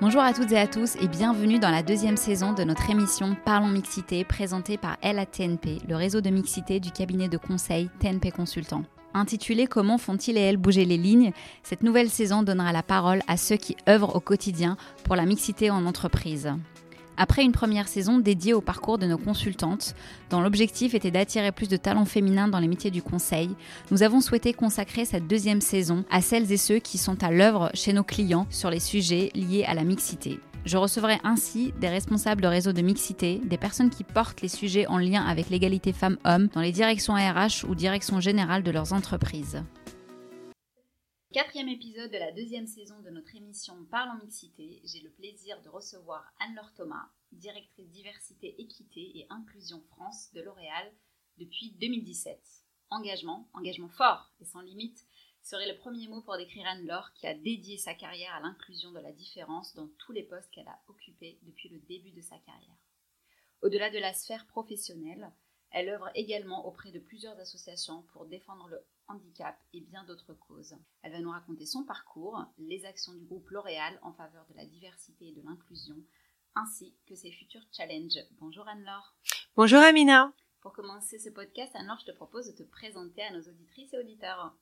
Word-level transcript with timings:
Bonjour 0.00 0.22
à 0.22 0.32
toutes 0.32 0.50
et 0.50 0.58
à 0.58 0.66
tous 0.66 0.96
et 0.96 1.06
bienvenue 1.06 1.60
dans 1.60 1.70
la 1.70 1.84
deuxième 1.84 2.16
saison 2.16 2.52
de 2.52 2.64
notre 2.64 2.90
émission 2.90 3.36
Parlons 3.44 3.68
Mixité 3.68 4.24
présentée 4.24 4.76
par 4.76 4.98
LATNP, 5.04 5.82
le 5.88 5.94
réseau 5.94 6.20
de 6.20 6.30
mixité 6.30 6.80
du 6.80 6.90
cabinet 6.90 7.28
de 7.28 7.38
conseil 7.38 7.88
TNP 8.00 8.32
Consultant. 8.32 8.82
Intitulée 9.14 9.68
Comment 9.68 9.96
font-ils 9.96 10.36
et 10.36 10.40
elles 10.40 10.56
bouger 10.56 10.84
les 10.84 10.96
lignes 10.96 11.30
cette 11.62 11.84
nouvelle 11.84 12.10
saison 12.10 12.42
donnera 12.42 12.72
la 12.72 12.82
parole 12.82 13.22
à 13.28 13.36
ceux 13.36 13.56
qui 13.56 13.76
œuvrent 13.88 14.16
au 14.16 14.20
quotidien 14.20 14.76
pour 15.04 15.14
la 15.14 15.26
mixité 15.26 15.70
en 15.70 15.86
entreprise. 15.86 16.52
Après 17.16 17.44
une 17.44 17.52
première 17.52 17.86
saison 17.86 18.18
dédiée 18.18 18.54
au 18.54 18.60
parcours 18.60 18.98
de 18.98 19.06
nos 19.06 19.18
consultantes, 19.18 19.94
dont 20.30 20.40
l'objectif 20.40 20.94
était 20.94 21.12
d'attirer 21.12 21.52
plus 21.52 21.68
de 21.68 21.76
talents 21.76 22.04
féminins 22.04 22.48
dans 22.48 22.58
les 22.58 22.66
métiers 22.66 22.90
du 22.90 23.02
conseil, 23.02 23.50
nous 23.90 24.02
avons 24.02 24.20
souhaité 24.20 24.52
consacrer 24.52 25.04
cette 25.04 25.28
deuxième 25.28 25.60
saison 25.60 26.04
à 26.10 26.20
celles 26.20 26.50
et 26.50 26.56
ceux 26.56 26.78
qui 26.78 26.98
sont 26.98 27.22
à 27.22 27.30
l'œuvre 27.30 27.70
chez 27.74 27.92
nos 27.92 28.02
clients 28.02 28.46
sur 28.50 28.68
les 28.68 28.80
sujets 28.80 29.30
liés 29.34 29.64
à 29.64 29.74
la 29.74 29.84
mixité. 29.84 30.40
Je 30.64 30.78
recevrai 30.78 31.18
ainsi 31.24 31.72
des 31.78 31.88
responsables 31.88 32.40
de 32.40 32.48
réseaux 32.48 32.72
de 32.72 32.80
mixité, 32.80 33.40
des 33.44 33.58
personnes 33.58 33.90
qui 33.90 34.02
portent 34.02 34.40
les 34.40 34.48
sujets 34.48 34.86
en 34.86 34.98
lien 34.98 35.22
avec 35.22 35.50
l'égalité 35.50 35.92
femmes-hommes 35.92 36.48
dans 36.54 36.62
les 36.62 36.72
directions 36.72 37.14
RH 37.14 37.68
ou 37.68 37.74
directions 37.74 38.18
générales 38.18 38.62
de 38.62 38.70
leurs 38.70 38.92
entreprises. 38.94 39.62
Quatrième 41.34 41.68
épisode 41.68 42.12
de 42.12 42.16
la 42.16 42.30
deuxième 42.30 42.68
saison 42.68 43.00
de 43.00 43.10
notre 43.10 43.34
émission 43.34 43.74
Parlons 43.90 44.22
Mixité, 44.22 44.80
j'ai 44.84 45.00
le 45.00 45.10
plaisir 45.10 45.60
de 45.62 45.68
recevoir 45.68 46.32
Anne-Laure 46.38 46.72
Thomas, 46.74 47.10
directrice 47.32 47.90
diversité, 47.90 48.54
équité 48.60 49.18
et 49.18 49.26
inclusion 49.30 49.82
France 49.82 50.32
de 50.32 50.40
L'Oréal 50.42 50.92
depuis 51.38 51.72
2017. 51.80 52.38
Engagement, 52.90 53.50
engagement 53.52 53.88
fort 53.88 54.30
et 54.40 54.44
sans 54.44 54.60
limite, 54.60 55.04
serait 55.42 55.66
le 55.66 55.76
premier 55.76 56.06
mot 56.06 56.22
pour 56.22 56.36
décrire 56.36 56.68
Anne-Laure 56.68 57.12
qui 57.14 57.26
a 57.26 57.34
dédié 57.34 57.78
sa 57.78 57.94
carrière 57.94 58.34
à 58.34 58.40
l'inclusion 58.40 58.92
de 58.92 59.00
la 59.00 59.10
différence 59.10 59.74
dans 59.74 59.88
tous 59.98 60.12
les 60.12 60.22
postes 60.22 60.52
qu'elle 60.52 60.68
a 60.68 60.80
occupés 60.86 61.40
depuis 61.42 61.68
le 61.68 61.80
début 61.80 62.12
de 62.12 62.20
sa 62.20 62.38
carrière. 62.38 62.78
Au-delà 63.60 63.90
de 63.90 63.98
la 63.98 64.14
sphère 64.14 64.46
professionnelle, 64.46 65.32
elle 65.72 65.88
œuvre 65.88 66.12
également 66.14 66.64
auprès 66.68 66.92
de 66.92 67.00
plusieurs 67.00 67.40
associations 67.40 68.02
pour 68.12 68.26
défendre 68.26 68.68
le 68.68 68.86
handicap 69.08 69.58
et 69.72 69.80
bien 69.80 70.04
d'autres 70.04 70.34
causes. 70.34 70.76
Elle 71.02 71.12
va 71.12 71.20
nous 71.20 71.30
raconter 71.30 71.66
son 71.66 71.84
parcours, 71.84 72.44
les 72.58 72.84
actions 72.84 73.14
du 73.14 73.24
groupe 73.24 73.48
L'Oréal 73.50 73.98
en 74.02 74.12
faveur 74.12 74.46
de 74.50 74.54
la 74.54 74.66
diversité 74.66 75.28
et 75.28 75.32
de 75.32 75.42
l'inclusion, 75.42 75.96
ainsi 76.54 76.94
que 77.06 77.14
ses 77.14 77.32
futurs 77.32 77.66
challenges. 77.72 78.18
Bonjour 78.40 78.66
Anne-Laure. 78.68 79.14
Bonjour 79.56 79.80
Amina. 79.80 80.32
Pour 80.60 80.72
commencer 80.72 81.18
ce 81.18 81.28
podcast, 81.30 81.74
Anne-Laure, 81.74 82.00
je 82.00 82.12
te 82.12 82.16
propose 82.16 82.46
de 82.46 82.64
te 82.64 82.68
présenter 82.68 83.22
à 83.22 83.32
nos 83.32 83.42
auditrices 83.42 83.92
et 83.92 83.98
auditeurs. 83.98 84.54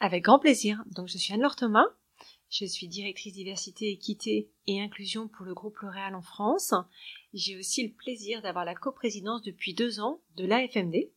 Avec 0.00 0.24
grand 0.24 0.38
plaisir. 0.38 0.82
Donc 0.86 1.08
je 1.08 1.18
suis 1.18 1.32
Anne-Laure 1.32 1.56
Thomas. 1.56 1.86
Je 2.50 2.66
suis 2.66 2.86
directrice 2.86 3.32
diversité, 3.32 3.90
équité 3.90 4.50
et 4.66 4.82
inclusion 4.82 5.26
pour 5.26 5.46
le 5.46 5.54
groupe 5.54 5.78
L'Oréal 5.78 6.14
en 6.14 6.20
France. 6.20 6.74
J'ai 7.32 7.56
aussi 7.56 7.86
le 7.86 7.94
plaisir 7.94 8.42
d'avoir 8.42 8.66
la 8.66 8.74
coprésidence 8.74 9.40
depuis 9.40 9.72
deux 9.72 10.00
ans 10.00 10.20
de 10.36 10.44
l'AFMD. 10.44 11.08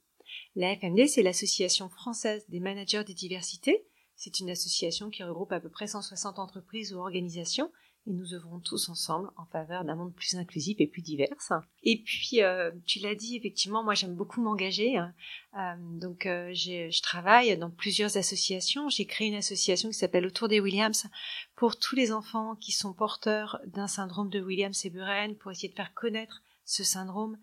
L'AFMD, 0.56 1.08
c'est 1.08 1.24
l'Association 1.24 1.90
française 1.90 2.46
des 2.50 2.60
managers 2.60 3.04
des 3.04 3.14
diversités. 3.14 3.86
C'est 4.16 4.40
une 4.40 4.50
association 4.50 5.10
qui 5.10 5.24
regroupe 5.24 5.52
à 5.52 5.60
peu 5.60 5.70
près 5.70 5.88
160 5.88 6.40
entreprises 6.40 6.94
ou 6.94 7.00
organisations 7.00 7.70
et 8.08 8.14
nous 8.14 8.34
œuvrons 8.34 8.60
tous 8.60 8.90
ensemble 8.90 9.30
en 9.36 9.46
faveur 9.46 9.84
d'un 9.84 9.96
monde 9.96 10.14
plus 10.14 10.36
inclusif 10.36 10.80
et 10.80 10.88
plus 10.88 11.02
divers. 11.02 11.36
Et 11.84 12.02
puis, 12.04 12.44
euh, 12.44 12.72
tu 12.86 13.00
l'as 13.00 13.16
dit, 13.16 13.36
effectivement, 13.36 13.84
moi 13.84 13.96
j'aime 13.96 14.16
beaucoup 14.16 14.42
m'engager. 14.42 14.98
Hein. 14.98 15.14
Euh, 15.58 15.76
donc, 16.00 16.26
euh, 16.26 16.54
je 16.54 17.02
travaille 17.02 17.58
dans 17.58 17.72
plusieurs 17.72 18.16
associations. 18.16 18.90
J'ai 18.90 19.06
créé 19.06 19.28
une 19.28 19.36
association 19.36 19.90
qui 19.90 19.96
s'appelle 19.96 20.26
Autour 20.26 20.48
des 20.48 20.60
Williams 20.60 21.08
pour 21.56 21.78
tous 21.78 21.96
les 21.96 22.12
enfants 22.12 22.56
qui 22.56 22.72
sont 22.72 22.94
porteurs 22.94 23.60
d'un 23.66 23.88
syndrome 23.88 24.30
de 24.30 24.42
Williams 24.42 24.86
et 24.86 24.90
Buren, 24.90 25.36
pour 25.36 25.52
essayer 25.52 25.70
de 25.70 25.76
faire 25.76 25.94
connaître 25.94 26.44
ce 26.64 26.84
syndrome, 26.84 27.38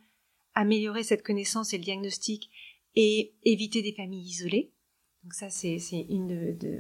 améliorer 0.54 1.02
cette 1.02 1.24
connaissance 1.24 1.72
et 1.72 1.78
le 1.78 1.84
diagnostic 1.84 2.50
et 2.96 3.32
éviter 3.44 3.82
des 3.82 3.92
familles 3.92 4.26
isolées. 4.26 4.72
Donc 5.24 5.34
ça, 5.34 5.50
c'est 5.50 5.78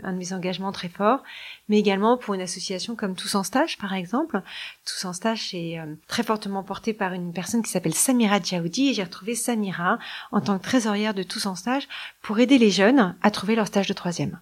un 0.02 0.12
de 0.12 0.18
mes 0.18 0.32
engagements 0.32 0.72
très 0.72 0.88
forts, 0.88 1.22
mais 1.68 1.78
également 1.78 2.18
pour 2.18 2.34
une 2.34 2.40
association 2.40 2.96
comme 2.96 3.14
Tous 3.14 3.36
en 3.36 3.44
Stage, 3.44 3.78
par 3.78 3.94
exemple. 3.94 4.42
Tous 4.84 5.04
en 5.04 5.12
Stage 5.12 5.54
est 5.54 5.78
euh, 5.78 5.94
très 6.08 6.24
fortement 6.24 6.64
porté 6.64 6.92
par 6.92 7.12
une 7.12 7.32
personne 7.32 7.62
qui 7.62 7.70
s'appelle 7.70 7.94
Samira 7.94 8.40
Djaoudi, 8.40 8.88
et 8.88 8.94
j'ai 8.94 9.04
retrouvé 9.04 9.36
Samira 9.36 10.00
en 10.32 10.40
tant 10.40 10.58
que 10.58 10.64
trésorière 10.64 11.14
de 11.14 11.22
Tous 11.22 11.46
en 11.46 11.54
Stage 11.54 11.86
pour 12.20 12.40
aider 12.40 12.58
les 12.58 12.72
jeunes 12.72 13.16
à 13.22 13.30
trouver 13.30 13.54
leur 13.54 13.68
stage 13.68 13.86
de 13.86 13.94
troisième. 13.94 14.40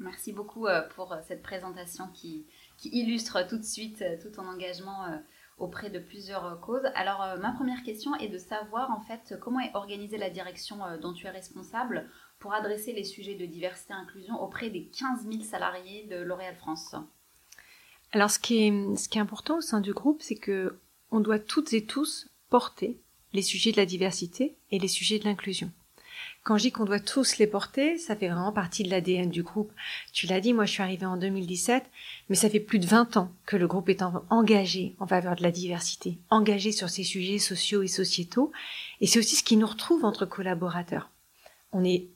Merci 0.00 0.32
beaucoup 0.32 0.66
euh, 0.66 0.82
pour 0.96 1.12
euh, 1.12 1.20
cette 1.28 1.42
présentation 1.42 2.08
qui, 2.12 2.46
qui 2.78 2.88
illustre 2.88 3.46
tout 3.46 3.58
de 3.58 3.64
suite 3.64 4.02
tout 4.20 4.30
ton 4.30 4.48
engagement 4.48 5.06
auprès 5.58 5.90
de 5.90 5.98
plusieurs 5.98 6.60
causes. 6.60 6.84
Alors 6.94 7.38
ma 7.40 7.52
première 7.52 7.82
question 7.82 8.14
est 8.16 8.28
de 8.28 8.38
savoir 8.38 8.90
en 8.90 9.00
fait 9.00 9.34
comment 9.40 9.60
est 9.60 9.74
organisée 9.74 10.18
la 10.18 10.30
direction 10.30 10.78
dont 11.00 11.12
tu 11.12 11.26
es 11.26 11.30
responsable 11.30 12.08
pour 12.38 12.52
adresser 12.52 12.92
les 12.92 13.04
sujets 13.04 13.36
de 13.36 13.46
diversité 13.46 13.94
et 13.94 13.96
inclusion 13.96 14.40
auprès 14.42 14.70
des 14.70 14.86
15 14.86 15.26
000 15.30 15.42
salariés 15.44 16.06
de 16.10 16.16
L'Oréal 16.16 16.54
France 16.56 16.94
Alors, 18.12 18.30
ce 18.30 18.38
qui 18.38 18.66
est, 18.66 18.96
ce 18.96 19.08
qui 19.08 19.18
est 19.18 19.22
important 19.22 19.58
au 19.58 19.62
sein 19.62 19.80
du 19.80 19.92
groupe, 19.92 20.20
c'est 20.20 20.36
que 20.36 20.78
on 21.10 21.20
doit 21.20 21.38
toutes 21.38 21.72
et 21.72 21.86
tous 21.86 22.28
porter 22.50 23.00
les 23.32 23.42
sujets 23.42 23.72
de 23.72 23.76
la 23.76 23.86
diversité 23.86 24.56
et 24.70 24.78
les 24.78 24.88
sujets 24.88 25.18
de 25.18 25.24
l'inclusion. 25.24 25.72
Quand 26.42 26.58
je 26.58 26.62
dis 26.62 26.72
qu'on 26.72 26.84
doit 26.84 27.00
tous 27.00 27.38
les 27.38 27.46
porter, 27.46 27.96
ça 27.98 28.16
fait 28.16 28.28
vraiment 28.28 28.52
partie 28.52 28.82
de 28.82 28.90
l'ADN 28.90 29.30
du 29.30 29.42
groupe. 29.42 29.72
Tu 30.12 30.26
l'as 30.26 30.40
dit, 30.40 30.52
moi 30.52 30.66
je 30.66 30.72
suis 30.72 30.82
arrivée 30.82 31.06
en 31.06 31.16
2017, 31.16 31.84
mais 32.28 32.36
ça 32.36 32.50
fait 32.50 32.60
plus 32.60 32.78
de 32.78 32.86
20 32.86 33.16
ans 33.16 33.30
que 33.46 33.56
le 33.56 33.66
groupe 33.66 33.88
est 33.88 34.02
engagé 34.30 34.94
en 34.98 35.06
faveur 35.06 35.36
de 35.36 35.42
la 35.42 35.50
diversité, 35.50 36.18
engagé 36.30 36.72
sur 36.72 36.90
ces 36.90 37.04
sujets 37.04 37.38
sociaux 37.38 37.82
et 37.82 37.88
sociétaux, 37.88 38.52
et 39.00 39.06
c'est 39.06 39.18
aussi 39.18 39.36
ce 39.36 39.44
qui 39.44 39.56
nous 39.56 39.66
retrouve 39.66 40.04
entre 40.04 40.26
collaborateurs 40.26 41.10
on 41.74 41.84
est 41.84 42.06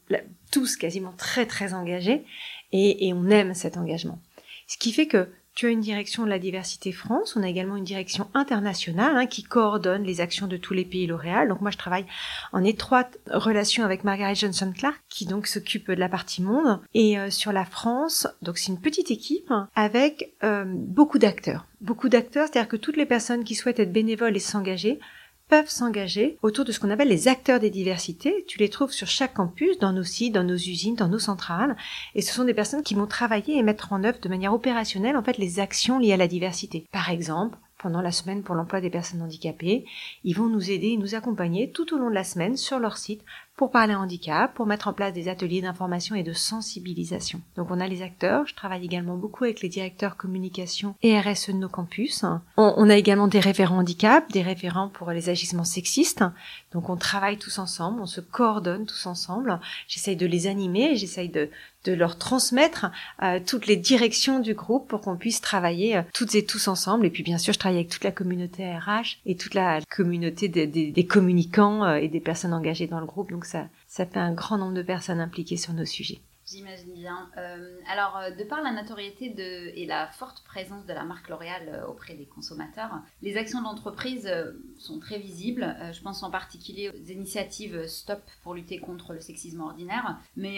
tous 0.51 0.77
quasiment 0.77 1.13
très 1.19 1.45
très 1.45 1.75
engagés 1.75 2.25
et, 2.73 3.13
on 3.13 3.29
aime 3.29 3.55
cet 3.55 3.77
engagement. 3.77 4.21
Ce 4.67 4.79
qui 4.79 4.93
fait 4.93 5.07
que 5.07 5.29
tu 5.59 5.67
as 5.67 5.71
une 5.71 5.81
direction 5.81 6.23
de 6.23 6.29
la 6.29 6.39
diversité 6.39 6.93
France, 6.93 7.35
on 7.35 7.43
a 7.43 7.49
également 7.49 7.75
une 7.75 7.83
direction 7.83 8.29
internationale 8.33 9.17
hein, 9.17 9.27
qui 9.27 9.43
coordonne 9.43 10.05
les 10.05 10.21
actions 10.21 10.47
de 10.47 10.57
tous 10.57 10.73
les 10.73 10.85
pays 10.85 11.09
L'Oréal. 11.09 11.49
Donc 11.49 11.63
moi 11.63 11.73
je 11.73 11.77
travaille 11.77 12.07
en 12.53 12.63
étroite 12.63 13.19
relation 13.27 13.85
avec 13.85 14.05
Margaret 14.05 14.37
Johnson 14.37 14.73
Clark 14.73 15.01
qui 15.09 15.27
donc 15.27 15.49
s'occupe 15.49 15.91
de 15.91 15.99
la 15.99 16.09
partie 16.09 16.43
monde 16.43 16.79
et 16.95 17.19
euh, 17.19 17.29
sur 17.31 17.51
la 17.51 17.65
France, 17.65 18.29
donc 18.41 18.57
c'est 18.57 18.71
une 18.71 18.81
petite 18.81 19.11
équipe 19.11 19.53
avec 19.75 20.33
euh, 20.45 20.63
beaucoup 20.65 21.19
d'acteurs. 21.19 21.67
Beaucoup 21.81 22.09
d'acteurs, 22.09 22.47
c'est-à-dire 22.47 22.69
que 22.69 22.77
toutes 22.77 22.97
les 22.97 23.07
personnes 23.07 23.43
qui 23.43 23.57
souhaitent 23.57 23.81
être 23.81 23.93
bénévoles 23.93 24.37
et 24.37 24.41
s'engager 24.41 25.01
peuvent 25.49 25.69
s'engager 25.69 26.39
autour 26.43 26.65
de 26.65 26.73
ce 26.73 26.81
qu'on 26.81 26.91
appelle 26.91 27.09
les 27.09 27.29
acteurs 27.29 27.61
des 27.61 27.71
diversités. 27.71 28.45
Tu 28.47 28.59
les 28.59 28.69
trouves 28.69 28.93
sur 28.93 29.07
chaque 29.07 29.35
campus, 29.35 29.79
dans 29.79 29.93
nos 29.93 30.05
sites, 30.05 30.35
dans 30.35 30.45
nos 30.45 30.57
usines, 30.57 30.95
dans 30.95 31.09
nos 31.09 31.19
centrales. 31.19 31.77
Et 32.15 32.23
ce 32.23 32.35
sont 32.35 32.45
des 32.45 32.55
personnes 32.55 32.83
qui 32.83 32.95
vont 32.95 33.07
travailler 33.07 33.57
et 33.57 33.63
mettre 33.63 33.93
en 33.93 34.05
œuvre 34.05 34.21
de 34.21 34.29
manière 34.29 34.55
opérationnelle, 34.55 35.17
en 35.17 35.23
fait, 35.23 35.39
les 35.39 35.61
actions 35.61 35.99
liées 35.99 36.13
à 36.13 36.19
la 36.19 36.29
diversité. 36.29 36.87
Par 36.93 37.11
exemple, 37.11 37.59
pendant 37.79 38.01
la 38.01 38.13
semaine 38.13 38.43
pour 38.43 38.55
l'emploi 38.55 38.81
des 38.81 38.91
personnes 38.91 39.23
handicapées, 39.23 39.85
ils 40.25 40.37
vont 40.37 40.49
nous 40.49 40.71
aider 40.71 40.89
et 40.89 40.97
nous 40.97 41.15
accompagner 41.15 41.71
tout 41.71 41.95
au 41.95 41.99
long 41.99 42.11
de 42.11 42.15
la 42.15 42.25
semaine 42.25 42.57
sur 42.57 42.79
leur 42.79 42.97
site 42.97 43.23
pour 43.59 43.73
parler 43.73 43.95
handicap, 43.95 44.55
pour 44.55 44.67
mettre 44.67 44.87
en 44.87 44.93
place 44.93 45.13
des 45.13 45.29
ateliers 45.29 45.61
d'information 45.61 46.15
et 46.15 46.23
de 46.23 46.33
sensibilisation. 46.33 47.41
Donc 47.57 47.73
on 47.73 47.81
a 47.81 47.89
les 47.89 48.03
acteurs, 48.03 48.47
je 48.47 48.55
travaille 48.55 48.85
également 48.85 49.17
beaucoup 49.17 49.43
avec 49.43 49.63
les 49.63 49.69
directeurs 49.69 50.17
communication 50.17 50.95
et 51.03 51.19
RSE 51.19 51.49
de 51.49 51.55
nos 51.55 51.69
campus. 51.69 52.25
On, 52.57 52.89
a 52.89 52.97
également 52.97 53.27
des 53.27 53.41
référents 53.41 53.79
handicap, 53.79 54.31
des 54.31 54.43
référents 54.43 54.89
pour 54.89 55.11
les 55.11 55.29
agissements 55.29 55.65
sexistes. 55.65 56.25
Donc 56.73 56.89
on 56.89 56.97
travaille 56.97 57.37
tous 57.37 57.59
ensemble, 57.59 58.01
on 58.01 58.07
se 58.07 58.21
coordonne 58.21 58.87
tous 58.87 59.07
ensemble. 59.07 59.59
J'essaye 59.89 60.17
de 60.17 60.27
les 60.27 60.47
animer, 60.47 60.95
j'essaye 60.95 61.29
de, 61.29 61.51
de 61.89 61.95
leur 61.95 62.19
transmettre 62.19 62.91
euh, 63.23 63.41
toutes 63.45 63.67
les 63.67 63.77
directions 63.77 64.41
du 64.41 64.55
groupe 64.55 64.89
pour 64.89 65.01
qu'on 65.01 65.17
puisse 65.17 65.41
travailler 65.41 65.97
euh, 65.97 66.03
toutes 66.13 66.35
et 66.35 66.45
tous 66.45 66.69
ensemble. 66.69 67.07
Et 67.07 67.11
puis 67.11 67.23
bien 67.23 67.39
sûr, 67.39 67.55
je 67.55 67.59
travaille 67.59 67.79
avec 67.79 67.89
toute 67.89 68.05
la 68.05 68.13
communauté 68.13 68.65
RH 68.71 69.19
et 69.25 69.37
toute 69.37 69.55
la 69.55 69.81
communauté 69.89 70.49
des, 70.49 71.07
communicants 71.07 71.85
euh, 71.85 71.97
et 71.97 72.09
des 72.09 72.21
personnes 72.21 72.53
engagées 72.53 72.87
dans 72.87 73.01
le 73.01 73.07
groupe. 73.07 73.31
Donc 73.31 73.47
ça, 73.47 73.67
ça 73.87 74.05
fait 74.05 74.19
un 74.19 74.33
grand 74.33 74.59
nombre 74.59 74.75
de 74.75 74.83
personnes 74.83 75.21
impliquées 75.21 75.57
sur 75.57 75.73
nos 75.73 75.87
sujets. 75.87 76.21
J'imagine 76.51 76.95
bien. 76.95 77.31
Euh, 77.37 77.79
alors, 77.91 78.17
euh, 78.17 78.31
de 78.31 78.43
par 78.43 78.63
la 78.63 78.73
notoriété 78.73 79.35
et 79.77 79.85
la 79.85 80.07
forte 80.07 80.43
présence 80.45 80.87
de 80.87 80.93
la 80.95 81.05
marque 81.05 81.29
L'Oréal 81.29 81.69
euh, 81.69 81.87
auprès 81.87 82.15
des 82.15 82.25
consommateurs, 82.25 83.03
les 83.21 83.37
actions 83.37 83.59
de 83.59 83.65
l'entreprise 83.65 84.31
sont 84.79 84.99
très 84.99 85.19
visibles. 85.19 85.77
je 85.93 86.01
pense 86.01 86.23
en 86.23 86.31
particulier 86.31 86.91
aux 86.91 87.11
initiatives 87.11 87.87
Stop 87.87 88.23
pour 88.43 88.55
lutter 88.55 88.79
contre 88.79 89.13
le 89.13 89.21
sexisme 89.21 89.61
ordinaire. 89.61 90.19
Mais 90.37 90.57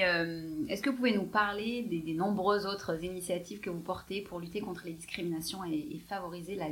est-ce 0.68 0.82
que 0.82 0.90
vous 0.90 0.96
pouvez 0.96 1.16
nous 1.16 1.26
parler 1.26 1.82
des, 1.82 2.14
nombreuses 2.14 2.66
autres 2.66 3.02
initiatives 3.02 3.60
que 3.60 3.70
vous 3.70 3.80
portez 3.80 4.20
pour 4.20 4.38
lutter 4.38 4.60
contre 4.60 4.84
les 4.84 4.92
discriminations 4.92 5.64
et, 5.64 6.00
favoriser 6.08 6.54
la, 6.54 6.68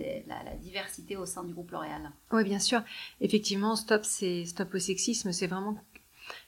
diversité 0.61 1.17
au 1.17 1.27
sein 1.27 1.45
du 1.45 1.53
groupe 1.53 1.71
L'Oréal? 1.71 2.11
Oui, 2.33 2.45
bien 2.45 2.59
sûr. 2.59 2.83
Effectivement, 3.21 3.77
Stop, 3.77 4.05
Stop 4.05 4.75
au 4.75 4.79
sexisme, 4.79 5.33
c'est 5.33 5.47
vraiment 5.47 5.77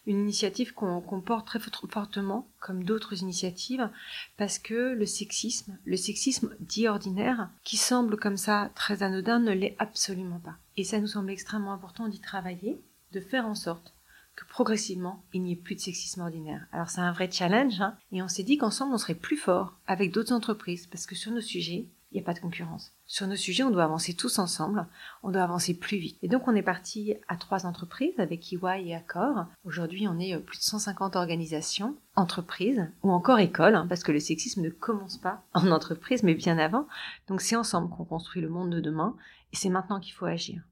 une 0.06 0.20
initiative 0.20 0.72
qu'on 0.74 1.20
porte 1.20 1.46
très 1.46 1.60
fortement, 1.60 2.48
comme 2.58 2.84
d'autres 2.84 3.22
initiatives, 3.22 3.90
parce 4.36 4.58
que 4.58 4.94
le 4.94 5.06
sexisme, 5.06 5.78
le 5.84 5.96
sexisme 5.96 6.54
dit 6.60 6.88
ordinaire, 6.88 7.50
qui 7.64 7.76
semble 7.76 8.16
comme 8.16 8.36
ça 8.36 8.70
très 8.74 9.02
anodin, 9.02 9.38
ne 9.38 9.52
l'est 9.52 9.76
absolument 9.78 10.40
pas. 10.40 10.56
Et 10.76 10.84
ça 10.84 11.00
nous 11.00 11.06
semble 11.06 11.30
extrêmement 11.30 11.72
important 11.72 12.08
d'y 12.08 12.20
travailler, 12.20 12.80
de 13.12 13.20
faire 13.20 13.46
en 13.46 13.54
sorte 13.54 13.94
que 14.36 14.44
progressivement, 14.46 15.24
il 15.32 15.42
n'y 15.42 15.52
ait 15.52 15.56
plus 15.56 15.74
de 15.74 15.80
sexisme 15.80 16.22
ordinaire. 16.22 16.66
Alors 16.72 16.88
c'est 16.88 17.00
un 17.00 17.12
vrai 17.12 17.30
challenge, 17.30 17.80
hein, 17.80 17.96
et 18.12 18.22
on 18.22 18.28
s'est 18.28 18.42
dit 18.42 18.56
qu'ensemble, 18.56 18.94
on 18.94 18.98
serait 18.98 19.14
plus 19.14 19.36
fort 19.36 19.74
avec 19.86 20.12
d'autres 20.12 20.32
entreprises, 20.32 20.86
parce 20.86 21.06
que 21.06 21.14
sur 21.14 21.32
nos 21.32 21.40
sujets, 21.40 21.86
il 22.10 22.14
n'y 22.14 22.20
a 22.20 22.24
pas 22.24 22.34
de 22.34 22.40
concurrence. 22.40 22.92
Sur 23.12 23.26
nos 23.26 23.34
sujets, 23.34 23.64
on 23.64 23.72
doit 23.72 23.82
avancer 23.82 24.14
tous 24.14 24.38
ensemble, 24.38 24.86
on 25.24 25.32
doit 25.32 25.42
avancer 25.42 25.74
plus 25.74 25.96
vite. 25.96 26.16
Et 26.22 26.28
donc 26.28 26.46
on 26.46 26.54
est 26.54 26.62
parti 26.62 27.14
à 27.26 27.34
trois 27.34 27.66
entreprises 27.66 28.14
avec 28.18 28.52
EY 28.52 28.86
et 28.86 28.94
Accor. 28.94 29.46
Aujourd'hui, 29.64 30.06
on 30.06 30.20
est 30.20 30.36
euh, 30.36 30.38
plus 30.38 30.58
de 30.58 30.62
150 30.62 31.16
organisations, 31.16 31.96
entreprises 32.14 32.86
ou 33.02 33.10
encore 33.10 33.40
écoles, 33.40 33.74
hein, 33.74 33.86
parce 33.88 34.04
que 34.04 34.12
le 34.12 34.20
sexisme 34.20 34.62
ne 34.62 34.70
commence 34.70 35.16
pas 35.16 35.42
en 35.54 35.72
entreprise, 35.72 36.22
mais 36.22 36.34
bien 36.34 36.56
avant. 36.56 36.86
Donc 37.26 37.40
c'est 37.40 37.56
ensemble 37.56 37.90
qu'on 37.90 38.04
construit 38.04 38.42
le 38.42 38.48
monde 38.48 38.70
de 38.70 38.78
demain, 38.78 39.16
et 39.52 39.56
c'est 39.56 39.70
maintenant 39.70 39.98
qu'il 39.98 40.14
faut 40.14 40.26
agir. 40.26 40.62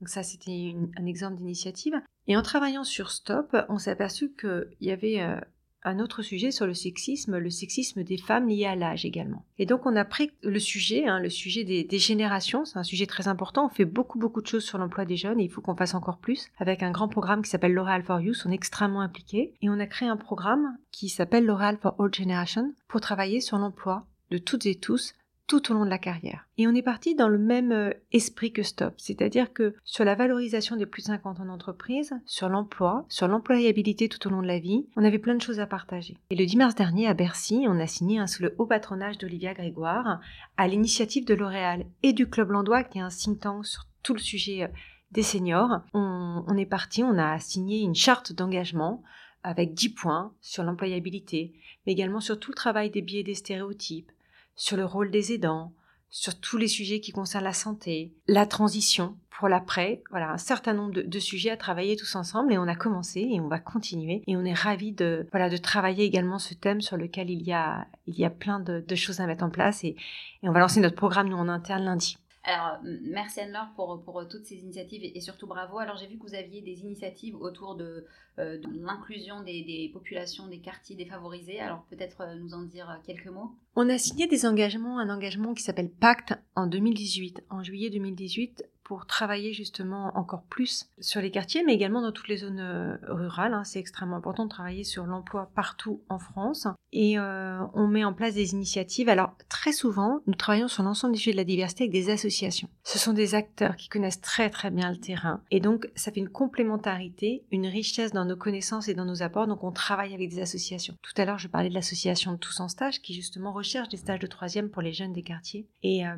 Donc 0.00 0.08
ça, 0.08 0.24
c'était 0.24 0.74
un 0.98 1.06
exemple 1.06 1.36
d'initiative. 1.36 1.94
Et 2.26 2.36
en 2.36 2.42
travaillant 2.42 2.82
sur 2.82 3.12
Stop, 3.12 3.56
on 3.68 3.78
s'est 3.78 3.92
aperçu 3.92 4.32
qu'il 4.32 4.66
y 4.80 4.90
avait 4.90 5.20
euh, 5.20 5.38
un 5.82 6.00
autre 6.00 6.22
sujet 6.22 6.50
sur 6.50 6.66
le 6.66 6.74
sexisme, 6.74 7.38
le 7.38 7.50
sexisme 7.50 8.02
des 8.02 8.16
femmes 8.16 8.48
lié 8.48 8.66
à 8.66 8.74
l'âge 8.74 9.04
également. 9.04 9.44
Et 9.58 9.66
donc 9.66 9.86
on 9.86 9.96
a 9.96 10.04
pris 10.04 10.30
le 10.42 10.58
sujet, 10.58 11.06
hein, 11.06 11.20
le 11.20 11.30
sujet 11.30 11.64
des, 11.64 11.98
générations, 11.98 12.64
c'est 12.64 12.78
un 12.78 12.82
sujet 12.82 13.06
très 13.06 13.28
important. 13.28 13.66
On 13.66 13.74
fait 13.74 13.84
beaucoup 13.84 14.18
beaucoup 14.18 14.42
de 14.42 14.46
choses 14.46 14.64
sur 14.64 14.78
l'emploi 14.78 15.04
des 15.04 15.16
jeunes 15.16 15.40
et 15.40 15.44
il 15.44 15.50
faut 15.50 15.60
qu'on 15.60 15.76
fasse 15.76 15.94
encore 15.94 16.18
plus. 16.18 16.48
Avec 16.58 16.82
un 16.82 16.90
grand 16.90 17.08
programme 17.08 17.42
qui 17.42 17.50
s'appelle 17.50 17.72
L'Oréal 17.72 18.02
for 18.02 18.20
Youth, 18.20 18.42
on 18.46 18.50
est 18.50 18.54
extrêmement 18.54 19.00
impliqués 19.00 19.54
et 19.62 19.70
on 19.70 19.78
a 19.78 19.86
créé 19.86 20.08
un 20.08 20.16
programme 20.16 20.76
qui 20.90 21.08
s'appelle 21.08 21.44
L'Oréal 21.44 21.78
for 21.80 21.94
All 21.98 22.12
Generation 22.12 22.72
pour 22.88 23.00
travailler 23.00 23.40
sur 23.40 23.58
l'emploi 23.58 24.06
de 24.30 24.38
toutes 24.38 24.66
et 24.66 24.74
tous 24.74 25.14
tout 25.46 25.70
au 25.70 25.74
long 25.74 25.84
de 25.84 25.90
la 25.90 25.98
carrière. 25.98 26.46
Et 26.58 26.66
on 26.66 26.74
est 26.74 26.82
parti 26.82 27.14
dans 27.14 27.28
le 27.28 27.38
même 27.38 27.70
euh, 27.72 27.92
esprit 28.12 28.52
que 28.52 28.62
Stop, 28.62 28.94
c'est-à-dire 28.96 29.52
que 29.52 29.74
sur 29.84 30.04
la 30.04 30.14
valorisation 30.14 30.76
des 30.76 30.86
plus 30.86 31.02
de 31.02 31.06
50 31.06 31.40
ans 31.40 31.44
d'entreprise, 31.44 32.14
sur 32.24 32.48
l'emploi, 32.48 33.04
sur 33.08 33.28
l'employabilité 33.28 34.08
tout 34.08 34.26
au 34.26 34.30
long 34.30 34.42
de 34.42 34.46
la 34.46 34.58
vie, 34.58 34.86
on 34.96 35.04
avait 35.04 35.18
plein 35.18 35.34
de 35.34 35.42
choses 35.42 35.60
à 35.60 35.66
partager. 35.66 36.16
Et 36.30 36.36
le 36.36 36.46
10 36.46 36.56
mars 36.56 36.74
dernier, 36.74 37.06
à 37.06 37.14
Bercy, 37.14 37.64
on 37.68 37.78
a 37.78 37.86
signé 37.86 38.18
un 38.18 38.26
sous 38.26 38.42
le 38.42 38.54
haut 38.58 38.66
patronage 38.66 39.18
d'Olivia 39.18 39.54
Grégoire, 39.54 40.20
à 40.56 40.68
l'initiative 40.68 41.24
de 41.24 41.34
L'Oréal 41.34 41.86
et 42.02 42.12
du 42.12 42.28
Club 42.28 42.50
Landois, 42.50 42.82
qui 42.82 42.98
est 42.98 43.02
un 43.02 43.08
think 43.08 43.40
tank 43.40 43.64
sur 43.64 43.86
tout 44.02 44.14
le 44.14 44.20
sujet 44.20 44.64
euh, 44.64 44.68
des 45.12 45.22
seniors. 45.22 45.80
On, 45.94 46.56
est 46.56 46.66
parti, 46.66 47.04
on 47.04 47.18
a 47.18 47.38
signé 47.38 47.80
une 47.80 47.94
charte 47.94 48.32
d'engagement 48.32 49.02
avec 49.42 49.74
10 49.74 49.90
points 49.90 50.32
sur 50.40 50.64
l'employabilité, 50.64 51.54
mais 51.86 51.92
également 51.92 52.20
sur 52.20 52.40
tout 52.40 52.50
le 52.50 52.56
travail 52.56 52.90
des 52.90 53.02
biais 53.02 53.22
des 53.22 53.34
stéréotypes, 53.34 54.10
sur 54.56 54.76
le 54.76 54.84
rôle 54.84 55.10
des 55.10 55.32
aidants, 55.32 55.72
sur 56.10 56.38
tous 56.40 56.56
les 56.56 56.68
sujets 56.68 57.00
qui 57.00 57.12
concernent 57.12 57.44
la 57.44 57.52
santé, 57.52 58.12
la 58.26 58.46
transition 58.46 59.16
pour 59.38 59.48
l'après, 59.48 60.02
voilà, 60.10 60.30
un 60.30 60.38
certain 60.38 60.72
nombre 60.72 61.02
de, 61.02 61.18
sujets 61.18 61.50
à 61.50 61.58
travailler 61.58 61.94
tous 61.94 62.16
ensemble 62.16 62.54
et 62.54 62.58
on 62.58 62.68
a 62.68 62.74
commencé 62.74 63.20
et 63.20 63.38
on 63.38 63.48
va 63.48 63.58
continuer 63.58 64.22
et 64.26 64.34
on 64.34 64.44
est 64.44 64.54
ravis 64.54 64.92
de, 64.92 65.26
voilà, 65.30 65.50
de 65.50 65.58
travailler 65.58 66.04
également 66.04 66.38
ce 66.38 66.54
thème 66.54 66.80
sur 66.80 66.96
lequel 66.96 67.28
il 67.28 67.42
y 67.42 67.52
a, 67.52 67.86
il 68.06 68.18
y 68.18 68.24
a 68.24 68.30
plein 68.30 68.60
de, 68.60 68.82
choses 68.94 69.20
à 69.20 69.26
mettre 69.26 69.44
en 69.44 69.50
place 69.50 69.84
et, 69.84 69.96
et 70.42 70.48
on 70.48 70.52
va 70.52 70.60
lancer 70.60 70.80
notre 70.80 70.96
programme 70.96 71.28
nous 71.28 71.36
en 71.36 71.48
interne 71.48 71.84
lundi. 71.84 72.16
Alors, 72.46 72.78
merci 73.02 73.40
Anne-Laure 73.40 73.72
pour, 73.74 74.00
pour 74.04 74.26
toutes 74.28 74.46
ces 74.46 74.54
initiatives 74.54 75.02
et, 75.02 75.20
surtout 75.20 75.48
bravo. 75.48 75.78
Alors, 75.78 75.96
j'ai 75.96 76.06
vu 76.06 76.16
que 76.16 76.22
vous 76.22 76.34
aviez 76.36 76.62
des 76.62 76.80
initiatives 76.80 77.34
autour 77.34 77.74
de, 77.74 78.06
euh, 78.38 78.58
l'inclusion 78.80 79.42
des, 79.42 79.64
des, 79.64 79.90
populations, 79.92 80.46
des 80.46 80.60
quartiers 80.60 80.94
défavorisés. 80.94 81.58
Alors, 81.58 81.84
peut-être 81.90 82.20
euh, 82.20 82.36
nous 82.36 82.54
en 82.54 82.62
dire 82.62 83.00
quelques 83.04 83.26
mots 83.26 83.50
On 83.74 83.88
a 83.88 83.98
signé 83.98 84.28
des 84.28 84.46
engagements, 84.46 85.00
un 85.00 85.10
engagement 85.10 85.54
qui 85.54 85.64
s'appelle 85.64 85.90
Pacte 85.90 86.34
en 86.54 86.68
2018, 86.68 87.42
en 87.50 87.64
juillet 87.64 87.90
2018, 87.90 88.64
pour 88.86 89.04
travailler 89.04 89.52
justement 89.52 90.12
encore 90.16 90.44
plus 90.44 90.88
sur 91.00 91.20
les 91.20 91.32
quartiers, 91.32 91.64
mais 91.66 91.74
également 91.74 92.00
dans 92.00 92.12
toutes 92.12 92.28
les 92.28 92.36
zones 92.36 92.60
euh, 92.60 92.96
rurales. 93.08 93.52
Hein. 93.52 93.64
C'est 93.64 93.80
extrêmement 93.80 94.14
important 94.14 94.44
de 94.44 94.48
travailler 94.48 94.84
sur 94.84 95.06
l'emploi 95.06 95.50
partout 95.56 96.04
en 96.08 96.20
France. 96.20 96.68
Et 96.92 97.18
euh, 97.18 97.58
on 97.74 97.88
met 97.88 98.04
en 98.04 98.12
place 98.12 98.34
des 98.34 98.52
initiatives. 98.52 99.08
Alors 99.08 99.32
très 99.48 99.72
souvent, 99.72 100.20
nous 100.28 100.36
travaillons 100.36 100.68
sur 100.68 100.84
l'ensemble 100.84 101.14
des 101.14 101.18
sujets 101.18 101.32
de 101.32 101.36
la 101.36 101.42
diversité 101.42 101.82
avec 101.82 101.92
des 101.92 102.10
associations. 102.10 102.68
Ce 102.84 103.00
sont 103.00 103.12
des 103.12 103.34
acteurs 103.34 103.74
qui 103.74 103.88
connaissent 103.88 104.20
très 104.20 104.50
très 104.50 104.70
bien 104.70 104.88
le 104.88 104.98
terrain. 104.98 105.40
Et 105.50 105.58
donc 105.58 105.90
ça 105.96 106.12
fait 106.12 106.20
une 106.20 106.28
complémentarité, 106.28 107.44
une 107.50 107.66
richesse 107.66 108.12
dans 108.12 108.24
nos 108.24 108.36
connaissances 108.36 108.86
et 108.86 108.94
dans 108.94 109.04
nos 109.04 109.20
apports. 109.24 109.48
Donc 109.48 109.64
on 109.64 109.72
travaille 109.72 110.14
avec 110.14 110.30
des 110.30 110.40
associations. 110.40 110.94
Tout 111.02 111.20
à 111.20 111.24
l'heure, 111.24 111.40
je 111.40 111.48
parlais 111.48 111.70
de 111.70 111.74
l'association 111.74 112.34
de 112.34 112.38
Tous 112.38 112.60
en 112.60 112.68
Stage 112.68 113.02
qui 113.02 113.14
justement 113.14 113.52
recherche 113.52 113.88
des 113.88 113.96
stages 113.96 114.20
de 114.20 114.28
troisième 114.28 114.70
pour 114.70 114.80
les 114.80 114.92
jeunes 114.92 115.12
des 115.12 115.24
quartiers. 115.24 115.66
Et, 115.82 116.06
euh, 116.06 116.14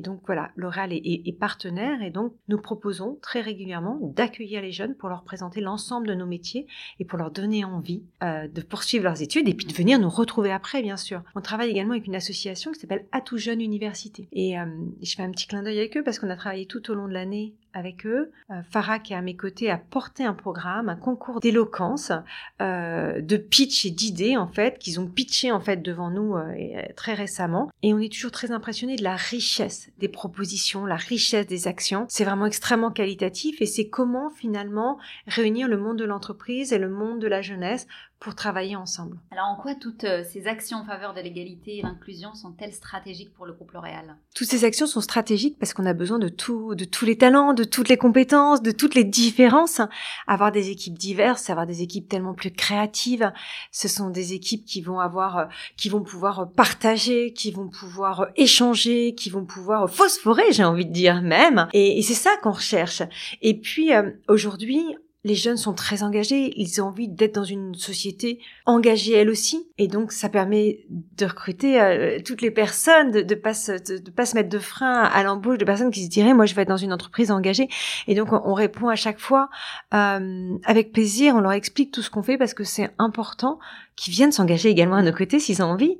donc 0.00 0.22
voilà, 0.26 0.50
l'oral 0.56 0.92
est, 0.92 1.02
est 1.04 1.38
partenaire 1.38 1.99
et 2.00 2.10
donc 2.10 2.34
nous 2.48 2.58
proposons 2.58 3.18
très 3.22 3.40
régulièrement 3.40 3.98
d'accueillir 4.02 4.62
les 4.62 4.72
jeunes 4.72 4.94
pour 4.94 5.08
leur 5.08 5.24
présenter 5.24 5.60
l'ensemble 5.60 6.06
de 6.06 6.14
nos 6.14 6.26
métiers 6.26 6.66
et 6.98 7.04
pour 7.04 7.18
leur 7.18 7.30
donner 7.30 7.64
envie 7.64 8.02
euh, 8.22 8.48
de 8.48 8.62
poursuivre 8.62 9.04
leurs 9.04 9.22
études 9.22 9.48
et 9.48 9.54
puis 9.54 9.66
de 9.66 9.72
venir 9.72 9.98
nous 9.98 10.08
retrouver 10.08 10.52
après, 10.52 10.82
bien 10.82 10.96
sûr. 10.96 11.22
On 11.34 11.40
travaille 11.40 11.70
également 11.70 11.92
avec 11.92 12.06
une 12.06 12.14
association 12.14 12.72
qui 12.72 12.80
s'appelle 12.80 13.06
Atout 13.12 13.38
Jeunes 13.38 13.60
Université. 13.60 14.28
Et 14.32 14.58
euh, 14.58 14.64
je 15.02 15.14
fais 15.14 15.22
un 15.22 15.30
petit 15.30 15.46
clin 15.46 15.62
d'œil 15.62 15.78
avec 15.78 15.96
eux 15.96 16.02
parce 16.02 16.18
qu'on 16.18 16.30
a 16.30 16.36
travaillé 16.36 16.66
tout 16.66 16.90
au 16.90 16.94
long 16.94 17.08
de 17.08 17.12
l'année 17.12 17.54
avec 17.74 18.06
eux. 18.06 18.30
Euh, 18.50 18.62
Farah, 18.70 18.98
qui 18.98 19.12
est 19.12 19.16
à 19.16 19.22
mes 19.22 19.36
côtés, 19.36 19.70
a 19.70 19.78
porté 19.78 20.24
un 20.24 20.34
programme, 20.34 20.88
un 20.88 20.96
concours 20.96 21.40
d'éloquence, 21.40 22.12
euh, 22.60 23.20
de 23.20 23.36
pitch 23.36 23.86
et 23.86 23.90
d'idées, 23.90 24.36
en 24.36 24.48
fait, 24.48 24.78
qu'ils 24.78 25.00
ont 25.00 25.06
pitché, 25.06 25.52
en 25.52 25.60
fait, 25.60 25.82
devant 25.82 26.10
nous 26.10 26.36
euh, 26.36 26.82
très 26.96 27.14
récemment. 27.14 27.70
Et 27.82 27.94
on 27.94 27.98
est 27.98 28.12
toujours 28.12 28.32
très 28.32 28.50
impressionné 28.50 28.96
de 28.96 29.04
la 29.04 29.16
richesse 29.16 29.90
des 29.98 30.08
propositions, 30.08 30.86
la 30.86 30.96
richesse 30.96 31.46
des 31.46 31.68
actions. 31.68 32.06
C'est 32.08 32.24
vraiment 32.24 32.46
extrêmement 32.46 32.90
qualitatif 32.90 33.60
et 33.60 33.66
c'est 33.66 33.88
comment, 33.88 34.30
finalement, 34.30 34.98
réunir 35.26 35.68
le 35.68 35.78
monde 35.78 35.98
de 35.98 36.04
l'entreprise 36.04 36.72
et 36.72 36.78
le 36.78 36.88
monde 36.90 37.20
de 37.20 37.26
la 37.26 37.42
jeunesse 37.42 37.86
pour 38.20 38.34
travailler 38.34 38.76
ensemble. 38.76 39.18
Alors 39.30 39.46
en 39.46 39.56
quoi 39.56 39.74
toutes 39.74 40.04
euh, 40.04 40.22
ces 40.30 40.46
actions 40.46 40.76
en 40.76 40.84
faveur 40.84 41.14
de 41.14 41.22
l'égalité 41.22 41.78
et 41.78 41.82
l'inclusion 41.82 42.34
sont-elles 42.34 42.74
stratégiques 42.74 43.32
pour 43.32 43.46
le 43.46 43.54
groupe 43.54 43.72
L'Oréal? 43.72 44.14
Toutes 44.34 44.46
ces 44.46 44.66
actions 44.66 44.86
sont 44.86 45.00
stratégiques 45.00 45.58
parce 45.58 45.72
qu'on 45.72 45.86
a 45.86 45.94
besoin 45.94 46.18
de 46.18 46.28
tout, 46.28 46.74
de 46.74 46.84
tous 46.84 47.06
les 47.06 47.16
talents, 47.16 47.54
de 47.54 47.64
toutes 47.64 47.88
les 47.88 47.96
compétences, 47.96 48.60
de 48.60 48.72
toutes 48.72 48.94
les 48.94 49.04
différences. 49.04 49.80
Avoir 50.26 50.52
des 50.52 50.68
équipes 50.68 50.98
diverses, 50.98 51.48
avoir 51.48 51.66
des 51.66 51.80
équipes 51.80 52.08
tellement 52.08 52.34
plus 52.34 52.50
créatives, 52.50 53.32
ce 53.72 53.88
sont 53.88 54.10
des 54.10 54.34
équipes 54.34 54.66
qui 54.66 54.82
vont 54.82 55.00
avoir, 55.00 55.38
euh, 55.38 55.44
qui 55.78 55.88
vont 55.88 56.02
pouvoir 56.02 56.50
partager, 56.52 57.32
qui 57.32 57.50
vont 57.50 57.68
pouvoir 57.68 58.26
échanger, 58.36 59.14
qui 59.14 59.30
vont 59.30 59.46
pouvoir 59.46 59.88
phosphorer, 59.88 60.52
j'ai 60.52 60.64
envie 60.64 60.84
de 60.84 60.92
dire 60.92 61.22
même. 61.22 61.68
Et, 61.72 62.02
c'est 62.02 62.14
ça 62.14 62.36
qu'on 62.42 62.52
recherche. 62.52 63.02
Et 63.40 63.58
puis 63.58 63.94
euh, 63.94 64.10
aujourd'hui, 64.28 64.96
les 65.22 65.34
jeunes 65.34 65.58
sont 65.58 65.74
très 65.74 66.02
engagés, 66.02 66.52
ils 66.56 66.80
ont 66.80 66.86
envie 66.86 67.08
d'être 67.08 67.34
dans 67.34 67.44
une 67.44 67.74
société 67.74 68.40
engagée 68.64 69.14
elle 69.14 69.28
aussi, 69.28 69.68
et 69.76 69.86
donc 69.86 70.12
ça 70.12 70.28
permet 70.28 70.86
de 70.88 71.26
recruter 71.26 71.80
euh, 71.80 72.18
toutes 72.24 72.40
les 72.40 72.50
personnes, 72.50 73.10
de, 73.10 73.20
de 73.20 73.34
pas 73.34 73.52
se, 73.52 73.72
de, 74.00 74.10
pas 74.10 74.24
se 74.24 74.34
mettre 74.34 74.48
de 74.48 74.58
frein 74.58 75.02
à 75.02 75.22
l'embauche 75.22 75.58
de 75.58 75.64
personnes 75.64 75.90
qui 75.90 76.04
se 76.04 76.08
diraient 76.08 76.32
moi 76.32 76.46
je 76.46 76.54
vais 76.54 76.62
être 76.62 76.68
dans 76.68 76.76
une 76.76 76.92
entreprise 76.92 77.30
engagée, 77.30 77.68
et 78.06 78.14
donc 78.14 78.28
on, 78.32 78.54
répond 78.54 78.88
à 78.88 78.96
chaque 78.96 79.20
fois 79.20 79.50
euh, 79.94 80.56
avec 80.64 80.92
plaisir, 80.92 81.34
on 81.34 81.40
leur 81.40 81.52
explique 81.52 81.92
tout 81.92 82.02
ce 82.02 82.10
qu'on 82.10 82.22
fait 82.22 82.38
parce 82.38 82.54
que 82.54 82.64
c'est 82.64 82.90
important 82.98 83.58
qui 84.00 84.10
viennent 84.10 84.32
s'engager 84.32 84.70
également 84.70 84.96
à 84.96 85.02
nos 85.02 85.12
côtés 85.12 85.38
s'ils 85.38 85.62
ont 85.62 85.66
envie. 85.66 85.98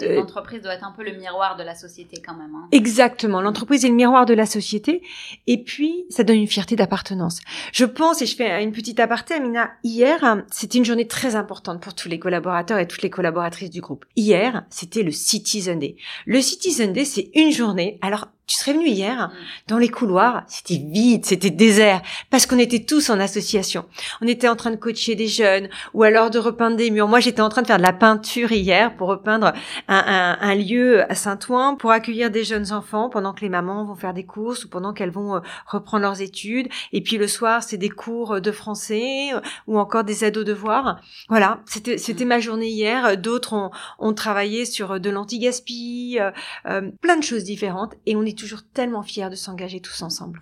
L'entreprise 0.00 0.62
doit 0.62 0.74
être 0.74 0.84
un 0.84 0.90
peu 0.90 1.04
le 1.04 1.12
miroir 1.12 1.56
de 1.56 1.62
la 1.62 1.76
société 1.76 2.20
quand 2.20 2.34
même. 2.34 2.52
Hein. 2.56 2.66
Exactement, 2.72 3.40
l'entreprise 3.40 3.84
est 3.84 3.88
le 3.88 3.94
miroir 3.94 4.26
de 4.26 4.34
la 4.34 4.46
société 4.46 5.00
et 5.46 5.62
puis 5.62 6.06
ça 6.10 6.24
donne 6.24 6.38
une 6.38 6.48
fierté 6.48 6.74
d'appartenance. 6.74 7.38
Je 7.72 7.84
pense, 7.84 8.20
et 8.20 8.26
je 8.26 8.34
fais 8.34 8.64
une 8.64 8.72
petite 8.72 8.98
aparté, 8.98 9.34
Amina, 9.34 9.70
hier, 9.84 10.42
c'était 10.50 10.78
une 10.78 10.84
journée 10.84 11.06
très 11.06 11.36
importante 11.36 11.80
pour 11.80 11.94
tous 11.94 12.08
les 12.08 12.18
collaborateurs 12.18 12.80
et 12.80 12.88
toutes 12.88 13.02
les 13.02 13.10
collaboratrices 13.10 13.70
du 13.70 13.80
groupe. 13.80 14.06
Hier, 14.16 14.64
c'était 14.68 15.04
le 15.04 15.12
Citizen 15.12 15.78
Day. 15.78 15.94
Le 16.24 16.40
Citizen 16.40 16.92
Day, 16.92 17.04
c'est 17.04 17.30
une 17.36 17.52
journée. 17.52 18.00
Alors, 18.02 18.26
tu 18.46 18.56
serais 18.56 18.74
venu 18.74 18.86
hier, 18.86 19.28
mm. 19.28 19.32
dans 19.68 19.78
les 19.78 19.88
couloirs, 19.88 20.44
c'était 20.46 20.80
vide, 20.82 21.24
c'était 21.24 21.50
désert, 21.50 22.00
parce 22.30 22.46
qu'on 22.46 22.58
était 22.58 22.84
tous 22.84 23.10
en 23.10 23.18
association. 23.18 23.86
On 24.20 24.26
était 24.26 24.48
en 24.48 24.54
train 24.54 24.70
de 24.70 24.76
coacher 24.76 25.16
des 25.16 25.26
jeunes, 25.26 25.68
ou 25.94 26.04
alors 26.04 26.30
de 26.30 26.38
repeindre 26.38 26.76
des 26.76 26.90
murs. 26.90 27.08
Moi, 27.08 27.18
j'étais 27.20 27.40
en 27.40 27.48
train 27.48 27.62
de 27.62 27.66
faire 27.66 27.78
de 27.78 27.82
la 27.82 27.92
peinture 27.92 28.52
hier 28.52 28.96
pour 28.96 29.08
repeindre 29.08 29.52
un, 29.88 30.36
un, 30.40 30.54
lieu 30.54 31.10
à 31.10 31.14
Saint-Ouen, 31.14 31.74
pour 31.74 31.90
accueillir 31.90 32.30
des 32.30 32.44
jeunes 32.44 32.72
enfants 32.72 33.08
pendant 33.08 33.32
que 33.32 33.40
les 33.40 33.48
mamans 33.48 33.84
vont 33.84 33.96
faire 33.96 34.14
des 34.14 34.24
courses 34.24 34.64
ou 34.64 34.68
pendant 34.68 34.92
qu'elles 34.92 35.10
vont 35.10 35.36
euh, 35.36 35.40
reprendre 35.66 36.02
leurs 36.02 36.20
études. 36.20 36.68
Et 36.92 37.02
puis 37.02 37.18
le 37.18 37.26
soir, 37.26 37.62
c'est 37.62 37.78
des 37.78 37.90
cours 37.90 38.40
de 38.40 38.52
français 38.52 39.34
euh, 39.34 39.40
ou 39.66 39.78
encore 39.78 40.04
des 40.04 40.22
ados 40.22 40.44
devoirs. 40.44 41.00
Voilà, 41.28 41.60
c'était 41.66 41.98
c'était 41.98 42.24
ma 42.24 42.38
journée 42.38 42.68
hier. 42.68 43.16
D'autres 43.16 43.54
ont, 43.54 43.70
ont 43.98 44.14
travaillé 44.14 44.64
sur 44.64 45.00
de 45.00 45.10
l'anti-gaspi, 45.10 46.18
euh, 46.20 46.90
plein 47.00 47.16
de 47.16 47.24
choses 47.24 47.44
différentes, 47.44 47.94
et 48.06 48.14
on 48.14 48.22
est 48.22 48.35
toujours 48.36 48.62
tellement 48.62 49.02
fiers 49.02 49.30
de 49.30 49.34
s'engager 49.34 49.80
tous 49.80 50.02
ensemble. 50.02 50.40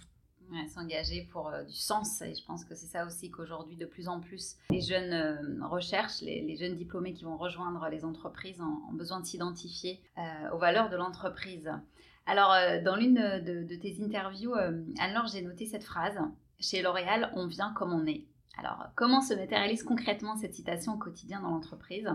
s'engager 0.69 1.29
pour 1.33 1.49
euh, 1.49 1.65
du 1.65 1.75
sens. 1.75 2.21
Et 2.23 2.35
je 2.35 2.45
pense 2.45 2.65
que 2.65 2.75
c'est 2.75 2.87
ça 2.87 3.07
aussi 3.07 3.31
qu'aujourd'hui, 3.31 3.77
de 3.77 3.87
plus 3.87 4.09
en 4.09 4.21
plus, 4.21 4.57
les 4.71 4.81
jeunes 4.81 5.13
euh, 5.13 5.67
recherchent, 5.67 6.21
les, 6.21 6.57
jeunes 6.57 6.77
diplômés 6.77 7.15
qui 7.15 7.25
vont 7.25 7.37
rejoindre 7.37 7.89
les 7.91 8.05
entreprises 8.05 8.61
ont, 8.61 8.93
besoin 8.93 9.21
de 9.21 9.27
s'identifier 9.27 10.01
euh, 10.19 10.51
aux 10.53 10.59
valeurs 10.59 10.91
de 10.91 10.97
l'entreprise. 10.97 11.71
Alors, 12.27 12.55
dans 12.83 12.97
l'une 12.97 13.17
de, 13.17 13.65
de, 13.65 13.77
tes 13.77 14.03
interviews, 14.03 14.55
Anne-Laure, 14.55 15.27
j'ai 15.27 15.43
noté 15.43 15.67
cette 15.67 15.85
phrase. 15.85 16.19
Chez 16.59 16.81
L'Oréal, 16.81 17.31
on 17.37 17.47
vient 17.47 17.75
comme 17.75 17.93
on 17.93 18.07
est. 18.07 18.25
Alors, 18.59 18.87
comment 18.95 19.21
se 19.21 19.35
matérialise 19.35 19.83
concrètement 19.83 20.37
cette 20.37 20.55
citation 20.55 20.95
au 20.95 20.99
quotidien 20.99 21.41
dans 21.41 21.51
l'entreprise? 21.51 22.09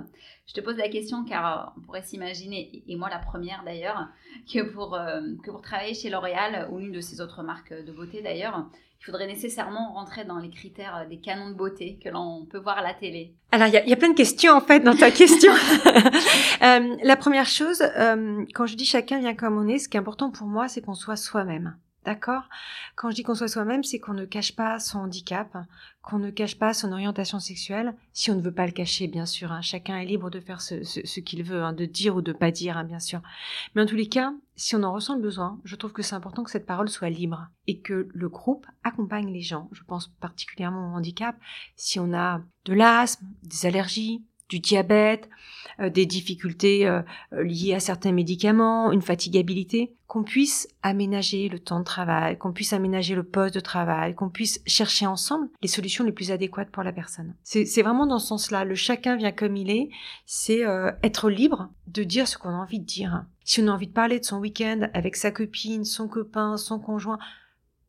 Je 0.47 0.53
te 0.53 0.61
pose 0.61 0.77
la 0.77 0.87
question 0.87 1.25
car 1.25 1.45
euh, 1.45 1.71
on 1.77 1.81
pourrait 1.81 2.01
s'imaginer, 2.01 2.83
et 2.87 2.95
moi 2.95 3.09
la 3.09 3.19
première 3.19 3.63
d'ailleurs, 3.65 4.07
que 4.51 4.61
pour, 4.61 4.95
euh, 4.95 5.21
que 5.43 5.51
pour 5.51 5.61
travailler 5.61 5.93
chez 5.93 6.09
L'Oréal 6.09 6.69
ou 6.71 6.79
l'une 6.79 6.93
de 6.93 7.01
ses 7.01 7.19
autres 7.19 7.43
marques 7.43 7.73
de 7.73 7.91
beauté 7.91 8.21
d'ailleurs, 8.21 8.67
il 9.01 9.05
faudrait 9.05 9.27
nécessairement 9.27 9.93
rentrer 9.93 10.25
dans 10.25 10.39
les 10.39 10.49
critères 10.49 10.95
euh, 10.95 11.05
des 11.05 11.19
canons 11.19 11.49
de 11.49 11.55
beauté 11.55 11.99
que 12.01 12.09
l'on 12.09 12.45
peut 12.45 12.59
voir 12.59 12.77
à 12.77 12.81
la 12.81 12.93
télé. 12.93 13.33
Alors, 13.51 13.67
il 13.67 13.73
y, 13.73 13.93
a, 13.93 13.97
plein 13.97 14.11
de 14.11 14.15
questions 14.15 14.53
en 14.53 14.61
fait 14.61 14.79
dans 14.79 14.95
ta 14.95 15.11
question. 15.11 15.51
la 16.61 17.15
première 17.17 17.47
chose, 17.47 17.81
quand 18.53 18.67
je 18.67 18.75
dis 18.75 18.85
chacun 18.85 19.19
vient 19.19 19.33
comme 19.33 19.57
on 19.57 19.67
est, 19.67 19.79
ce 19.79 19.89
qui 19.89 19.97
est 19.97 19.99
important 19.99 20.29
pour 20.29 20.47
moi, 20.47 20.67
c'est 20.67 20.81
qu'on 20.81 20.93
soit 20.93 21.15
soi-même. 21.15 21.75
D'accord? 22.05 22.43
Quand 22.95 23.09
je 23.09 23.15
dis 23.15 23.23
qu'on 23.23 23.35
soit 23.35 23.49
soi-même, 23.49 23.83
c'est 23.83 23.99
qu'on 23.99 24.13
ne 24.13 24.23
cache 24.23 24.55
pas 24.55 24.79
son 24.79 24.99
handicap, 24.99 25.57
qu'on 26.01 26.17
ne 26.17 26.31
cache 26.31 26.57
pas 26.57 26.73
son 26.73 26.93
orientation 26.93 27.39
sexuelle, 27.39 27.93
si 28.13 28.31
on 28.31 28.35
ne 28.35 28.41
veut 28.41 28.53
pas 28.53 28.65
le 28.65 28.71
cacher, 28.71 29.07
bien 29.07 29.25
sûr. 29.25 29.51
Hein. 29.51 29.61
Chacun 29.61 29.97
est 29.97 30.05
libre 30.05 30.29
de 30.29 30.39
faire 30.39 30.61
ce, 30.61 31.19
qu'il 31.19 31.43
veut, 31.43 31.61
hein, 31.61 31.73
de 31.73 31.85
dire 31.85 32.15
ou 32.15 32.21
de 32.21 32.31
pas 32.31 32.51
dire, 32.51 32.77
hein, 32.77 32.85
bien 32.85 32.99
sûr. 32.99 33.21
Mais 33.75 33.81
en 33.81 33.85
tous 33.85 33.97
les 33.97 34.07
cas, 34.07 34.33
si 34.55 34.75
on 34.75 34.83
en 34.83 34.93
ressent 34.93 35.15
le 35.15 35.21
besoin, 35.21 35.59
je 35.65 35.75
trouve 35.75 35.91
que 35.91 36.01
c'est 36.01 36.15
important 36.15 36.43
que 36.43 36.51
cette 36.51 36.65
parole 36.65 36.89
soit 36.89 37.09
libre 37.09 37.49
et 37.67 37.79
que 37.79 38.07
le 38.13 38.29
groupe 38.29 38.65
accompagne 38.83 39.31
les 39.31 39.41
gens. 39.41 39.69
Je 39.73 39.83
pense 39.83 40.07
particulièrement 40.07 40.93
au 40.93 40.95
handicap. 40.95 41.35
Si 41.75 41.99
on 41.99 42.13
a 42.13 42.41
de 42.63 42.73
l'asthme, 42.73 43.27
des 43.43 43.65
allergies, 43.65 44.23
du 44.49 44.59
diabète, 44.59 45.29
euh, 45.79 45.89
des 45.89 46.05
difficultés 46.05 46.87
euh, 46.87 47.01
euh, 47.33 47.43
liées 47.43 47.73
à 47.73 47.79
certains 47.79 48.11
médicaments, 48.11 48.91
une 48.91 49.01
fatigabilité, 49.01 49.95
qu'on 50.07 50.23
puisse 50.23 50.67
aménager 50.81 51.47
le 51.47 51.59
temps 51.59 51.79
de 51.79 51.85
travail, 51.85 52.37
qu'on 52.37 52.51
puisse 52.51 52.73
aménager 52.73 53.15
le 53.15 53.23
poste 53.23 53.55
de 53.55 53.59
travail, 53.59 54.13
qu'on 54.13 54.29
puisse 54.29 54.61
chercher 54.65 55.05
ensemble 55.05 55.47
les 55.61 55.67
solutions 55.67 56.03
les 56.03 56.11
plus 56.11 56.31
adéquates 56.31 56.71
pour 56.71 56.83
la 56.83 56.91
personne. 56.91 57.35
C'est 57.43 57.81
vraiment 57.81 58.07
dans 58.07 58.19
ce 58.19 58.27
sens-là. 58.27 58.65
Le 58.65 58.75
chacun 58.75 59.15
vient 59.15 59.31
comme 59.31 59.55
il 59.55 59.69
est. 59.69 59.89
C'est 60.25 60.61
être 61.03 61.29
libre 61.29 61.69
de 61.87 62.03
dire 62.03 62.27
ce 62.27 62.39
qu'on 62.39 62.49
a 62.49 62.53
envie 62.53 62.79
de 62.79 62.85
dire. 62.85 63.23
Si 63.45 63.61
on 63.61 63.67
a 63.67 63.71
envie 63.71 63.87
de 63.87 63.93
parler 63.93 64.19
de 64.19 64.25
son 64.25 64.39
week-end 64.39 64.89
avec 64.95 65.15
sa 65.15 65.29
copine, 65.29 65.85
son 65.85 66.07
copain, 66.07 66.57
son 66.57 66.79
conjoint, 66.79 67.19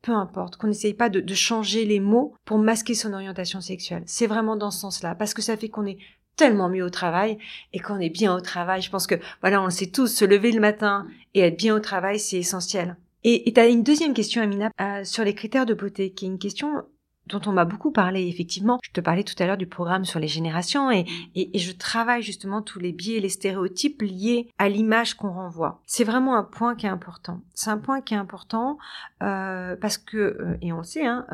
peu 0.02 0.12
importe, 0.12 0.56
qu'on 0.56 0.68
n'essaye 0.68 0.94
pas 0.94 1.08
de, 1.08 1.20
de, 1.20 1.34
changer 1.34 1.86
les 1.86 2.00
mots 2.00 2.34
pour 2.44 2.58
masquer 2.58 2.94
son 2.94 3.12
orientation 3.14 3.60
sexuelle. 3.60 4.02
C'est 4.06 4.26
vraiment 4.26 4.56
dans 4.56 4.70
ce 4.70 4.80
sens-là, 4.80 5.14
parce 5.14 5.34
que 5.34 5.42
ça 5.42 5.56
fait 5.56 5.68
qu'on 5.68 5.86
est 5.86 5.98
tellement 6.40 6.70
mieux 6.70 6.85
au 6.85 6.90
travail 6.90 7.37
et 7.75 7.80
qu'on 7.80 8.00
est 8.00 8.09
bien 8.09 8.35
au 8.35 8.40
travail. 8.40 8.80
Je 8.80 8.90
pense 8.90 9.06
que, 9.06 9.16
voilà, 9.42 9.61
on 9.61 9.66
le 9.66 9.70
sait 9.70 9.88
tous, 9.88 10.06
se 10.06 10.25
lever 10.25 10.52
le 10.52 10.61
matin 10.61 11.06
et 11.35 11.40
être 11.40 11.59
bien 11.59 11.76
au 11.76 11.80
travail, 11.80 12.18
c'est 12.18 12.38
essentiel. 12.38 12.97
Et 13.25 13.52
tu 13.52 13.61
as 13.61 13.68
une 13.68 13.82
deuxième 13.82 14.14
question, 14.14 14.40
Amina, 14.40 14.70
euh, 14.80 15.04
sur 15.04 15.23
les 15.23 15.35
critères 15.35 15.66
de 15.66 15.75
beauté, 15.75 16.12
qui 16.12 16.25
est 16.25 16.28
une 16.28 16.38
question 16.38 16.82
dont 17.26 17.42
on 17.44 17.52
m'a 17.52 17.66
beaucoup 17.66 17.90
parlé, 17.92 18.26
effectivement. 18.26 18.78
Je 18.82 18.90
te 18.90 19.02
parlais 19.02 19.23
tout 19.23 19.35
à 19.38 19.47
l'heure 19.47 19.59
du 19.59 19.66
programme 19.66 20.06
sur 20.06 20.18
les 20.18 20.28
générations 20.28 20.90
et, 20.90 21.04
et, 21.35 21.59
je 21.59 21.73
travaille 21.73 22.23
justement 22.23 22.62
tous 22.62 22.78
les 22.78 22.92
biais 22.92 23.18
et 23.18 23.20
les 23.20 23.28
stéréotypes 23.28 24.00
liés 24.00 24.49
à 24.56 24.70
l'image 24.70 25.14
qu'on 25.14 25.30
renvoie. 25.30 25.82
C'est 25.85 26.04
vraiment 26.04 26.37
un 26.37 26.42
point 26.42 26.75
qui 26.75 26.87
est 26.87 26.90
important. 26.90 27.42
C'est 27.52 27.70
un 27.70 27.76
point 27.76 28.00
qui 28.00 28.14
est 28.14 28.16
important 28.16 28.78
euh, 29.23 29.76
parce 29.76 29.99
que, 29.99 30.16
euh, 30.16 30.56
et 30.62 30.73
on 30.73 30.78
le 30.78 30.85
sait, 30.85 31.06
hein, 31.06 31.26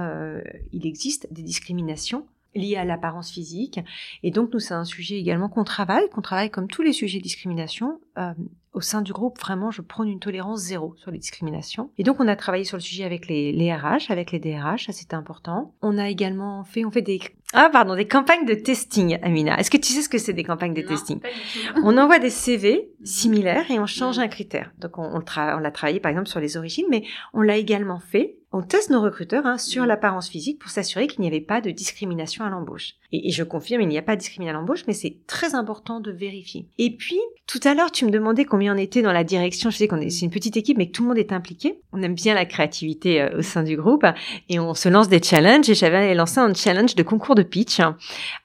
il 0.73 0.85
existe 0.85 1.33
des 1.33 1.43
discriminations 1.43 2.27
liées 2.57 2.77
à 2.77 2.85
l'apparence 2.85 3.31
physique. 3.31 3.81
Et 4.23 4.31
donc, 4.31 4.53
nous, 4.53 4.61
c'est 4.61 4.75
un 4.75 4.85
sujet 4.85 5.17
également 5.17 5.49
qu'on 5.49 5.65
travaille, 5.65 6.09
qu'on 6.11 6.23
travaille 6.23 6.51
comme 6.51 6.69
tous 6.69 6.83
les 6.83 6.93
sujets 6.93 7.19
de 7.19 7.23
discrimination. 7.23 8.01
Euh, 8.19 8.33
au 8.77 8.83
sein 8.83 9.01
du 9.01 9.15
groupe, 9.15 9.41
vraiment, 9.41 9.71
je 9.71 9.81
prône 9.81 10.09
une 10.09 10.21
tolérance 10.21 10.61
zéro 10.61 10.95
sur 10.99 11.11
les 11.11 11.19
discriminations. 11.19 11.91
Et 11.97 12.03
donc, 12.03 12.21
on 12.21 12.29
a 12.29 12.37
travaillé 12.37 12.65
sur 12.65 12.77
le 12.77 12.83
sujet 12.83 13.05
avec 13.05 13.27
les, 13.27 13.51
les 13.51 13.75
RH, 13.75 14.11
avec 14.11 14.33
les 14.33 14.39
DRH, 14.39 14.87
ça 14.87 14.93
c'était 14.93 15.15
important. 15.15 15.73
On 15.81 15.97
a 15.97 16.11
également 16.11 16.63
fait, 16.63 16.85
on 16.85 16.91
fait 16.91 17.01
des, 17.01 17.19
ah 17.55 17.71
pardon, 17.73 17.95
des 17.95 18.07
campagnes 18.07 18.45
de 18.45 18.55
testing, 18.55 19.19
Amina. 19.23 19.59
Est-ce 19.59 19.71
que 19.71 19.79
tu 19.79 19.93
sais 19.93 20.03
ce 20.03 20.11
que 20.11 20.19
c'est 20.19 20.35
des 20.35 20.45
campagnes 20.45 20.75
de 20.75 20.83
testing 20.83 21.21
On 21.85 21.97
envoie 21.97 22.19
des 22.19 22.29
CV 22.29 22.91
mhm. 23.01 23.07
similaires 23.07 23.71
et 23.71 23.79
on 23.79 23.87
change 23.87 24.19
mhm. 24.19 24.25
un 24.25 24.29
critère. 24.29 24.73
Donc, 24.79 24.99
on, 24.99 25.23
on 25.23 25.59
l'a 25.59 25.71
travaillé 25.71 25.99
par 25.99 26.11
exemple 26.11 26.29
sur 26.29 26.41
les 26.41 26.59
origines, 26.59 26.87
mais 26.91 27.05
on 27.33 27.41
l'a 27.41 27.57
également 27.57 27.99
fait 27.99 28.37
on 28.57 28.63
teste 28.63 28.91
nos 28.91 29.03
recruteurs 29.03 29.45
hein, 29.45 29.59
sur 29.59 29.85
mm. 29.85 29.87
l'apparence 29.87 30.29
physique 30.29 30.59
pour 30.59 30.71
s'assurer 30.71 31.07
qu'il 31.07 31.21
n'y 31.21 31.27
avait 31.27 31.41
pas 31.41 31.61
de 31.61 31.71
discrimination 31.71 32.45
à 32.45 32.51
l'embauche. 32.51 32.95
Et, 33.13 33.31
je 33.31 33.43
confirme, 33.43 33.83
il 33.83 33.89
n'y 33.89 33.99
a 33.99 34.03
pas 34.03 34.17
de 34.17 34.21
discrimination 34.21 34.59
à 34.59 34.61
l'embauche, 34.61 34.85
mais 34.87 34.95
c'est 34.95 35.19
très 35.27 35.55
important 35.55 36.01
de 36.01 36.11
vérifier. 36.11 36.67
Et 36.79 36.91
puis, 36.97 37.21
tout 37.47 37.61
à 37.65 37.75
l'heure, 37.75 37.93
tu 37.93 38.07
me 38.07 38.11
demandais 38.11 38.45
combien 38.45 38.75
on 38.75 38.79
était 38.79 39.03
dans 39.03 39.13
la 39.13 39.25
direction. 39.25 39.71
Je 39.71 39.77
sais 39.77 39.89
qu'on 39.89 40.01
est, 40.01 40.11
c'est 40.11 40.25
une 40.25 40.31
petite 40.31 40.57
équipe, 40.57 40.79
mais 40.79 40.87
que 40.89 40.93
tout 40.93 41.03
le 41.03 41.09
monde 41.09 41.19
est 41.19 41.33
impliqué. 41.33 41.81
On 41.93 42.03
aime 42.03 42.15
bien 42.15 42.35
la 42.35 42.47
créativité 42.47 43.21
euh, 43.21 43.39
au 43.39 43.43
sein 43.43 43.63
du 43.63 43.77
groupe 43.77 44.07
et 44.49 44.59
on 44.59 44.75
se 44.75 44.89
lance 44.89 45.09
des 45.09 45.23
challenges. 45.23 45.69
Et 45.69 45.75
j'avais 45.75 46.15
lancé 46.15 46.39
un 46.39 46.55
challenge 46.55 46.95
de 46.95 47.03
concours 47.03 47.35
de 47.35 47.43
pitch 47.43 47.81
hein, 47.81 47.97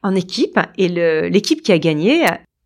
en 0.03 0.13
équipe. 0.15 0.59
Et 0.77 0.89
l'équipe 1.29 1.61
qui 1.61 1.71
a 1.71 1.79
gagné 1.79 2.25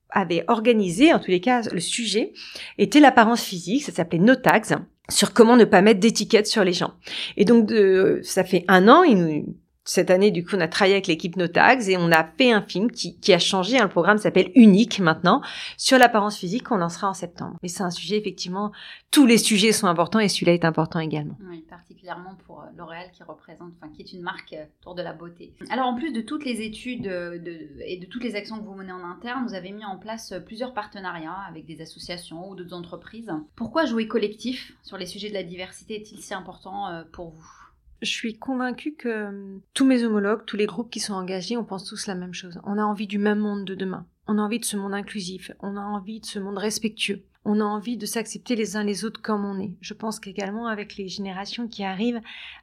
avait 0.09 0.43
organisé, 0.47 1.13
en 1.13 1.19
tous 1.19 1.31
les 1.31 1.41
cas, 1.41 1.61
le 1.71 1.79
sujet 1.79 2.33
était 2.77 2.99
l'apparence 2.99 3.43
physique. 3.43 3.83
Ça 3.83 3.91
s'appelait 3.91 4.19
No 4.19 4.35
Tags 4.35 4.79
sur 5.09 5.33
comment 5.33 5.55
ne 5.55 5.65
pas 5.65 5.81
mettre 5.81 5.99
d'étiquettes 5.99 6.47
sur 6.47 6.63
les 6.63 6.73
gens. 6.73 6.93
Et 7.37 7.45
donc, 7.45 7.67
de, 7.67 8.19
ça 8.23 8.43
fait 8.43 8.65
un 8.67 8.87
an, 8.87 9.03
il 9.03 9.17
nous, 9.17 9.45
cette 9.85 10.09
année, 10.09 10.31
du 10.31 10.43
coup, 10.43 10.55
on 10.55 10.61
a 10.61 10.67
travaillé 10.67 10.95
avec 10.95 11.05
l'équipe 11.05 11.37
Notags 11.37 11.87
et 11.87 11.95
on 11.95 12.11
a 12.11 12.23
fait 12.23 12.51
un 12.51 12.63
film 12.63 12.91
qui, 12.91 13.17
qui 13.19 13.33
a 13.33 13.39
changé. 13.39 13.77
Hein, 13.77 13.83
le 13.83 13.89
programme 13.89 14.17
s'appelle 14.17 14.51
Unique 14.55 14.99
maintenant 14.99 15.41
sur 15.77 15.99
l'apparence 15.99 16.37
physique 16.37 16.63
qu'on 16.63 16.77
lancera 16.77 17.07
en 17.07 17.13
septembre. 17.13 17.57
Mais 17.61 17.69
c'est 17.69 17.83
un 17.83 17.91
sujet, 17.91 18.17
effectivement, 18.17 18.71
tous 19.11 19.27
les 19.27 19.37
sujets 19.37 19.71
sont 19.71 19.85
importants 19.85 20.19
et 20.19 20.27
celui-là 20.27 20.53
est 20.53 20.65
important 20.65 20.99
également. 20.99 21.37
Oui, 21.47 21.63
particulièrement 21.69 22.35
pour 22.47 22.61
euh, 22.61 22.65
L'Oréal 22.75 23.11
qui 23.13 23.21
représente, 23.21 23.73
enfin, 23.79 23.91
qui 23.93 24.01
est 24.01 24.11
une 24.11 24.21
marque 24.21 24.53
euh, 24.53 24.65
autour 24.81 24.95
de 24.95 25.03
la 25.03 25.13
beauté. 25.13 25.53
Alors, 25.69 25.85
en 25.85 25.93
plus 25.93 26.11
de 26.11 26.21
toutes 26.21 26.45
les 26.45 26.61
études 26.61 27.07
euh, 27.07 27.37
de, 27.37 27.69
et 27.85 27.97
de 27.97 28.07
toutes 28.07 28.23
les 28.23 28.35
actions 28.35 28.57
que 28.57 28.65
vous 28.65 28.73
menez 28.73 28.91
en 28.91 29.03
interne, 29.03 29.45
vous 29.47 29.53
avez 29.53 29.71
mis 29.71 29.85
en 29.85 29.97
place 29.97 30.33
plusieurs 30.47 30.73
partenariats 30.73 31.43
avec 31.47 31.67
des 31.67 31.81
associations 31.81 32.49
ou 32.49 32.55
d'autres 32.55 32.75
entreprises. 32.75 33.31
Pourquoi 33.55 33.85
jouer 33.85 34.07
collectif 34.07 34.73
sur 34.81 34.97
les 34.97 35.05
sujets 35.05 35.29
de 35.29 35.35
la 35.35 35.43
diversité 35.43 35.95
est-il 35.95 36.19
si 36.19 36.33
important 36.33 37.03
pour 37.11 37.29
vous? 37.29 37.64
Je 38.01 38.09
suis 38.09 38.37
convaincue 38.37 38.95
que 38.95 39.09
euh, 39.09 39.57
tous 39.73 39.85
mes 39.85 40.03
homologues, 40.03 40.45
tous 40.45 40.57
les 40.57 40.65
groupes 40.65 40.89
qui 40.89 40.99
sont 40.99 41.13
engagés, 41.13 41.57
on 41.57 41.63
pense 41.63 41.85
tous 41.85 42.07
la 42.07 42.15
même 42.15 42.33
chose. 42.33 42.59
On 42.63 42.77
a 42.77 42.83
envie 42.83 43.07
du 43.07 43.17
même 43.17 43.39
monde 43.39 43.65
de 43.65 43.75
demain. 43.75 44.05
On 44.27 44.37
a 44.37 44.41
envie 44.41 44.59
de 44.59 44.65
ce 44.65 44.77
monde 44.77 44.93
inclusif. 44.93 45.51
On 45.59 45.77
a 45.77 45.81
envie 45.81 46.19
de 46.19 46.25
ce 46.25 46.39
monde 46.39 46.57
respectueux. 46.57 47.23
On 47.47 47.59
a 47.59 47.63
envie 47.63 47.95
de 47.95 48.07
s'accepter 48.07 48.55
les 48.55 48.75
uns 48.75 48.83
les 48.83 49.05
autres 49.05 49.21
comme 49.21 49.45
on 49.45 49.59
est. 49.59 49.75
Je 49.79 49.93
pense 49.93 50.19
qu'également 50.19 50.67
avec 50.67 50.97
les 50.97 51.07
générations 51.07 51.67
qui 51.67 51.83
arrivent, 51.83 52.21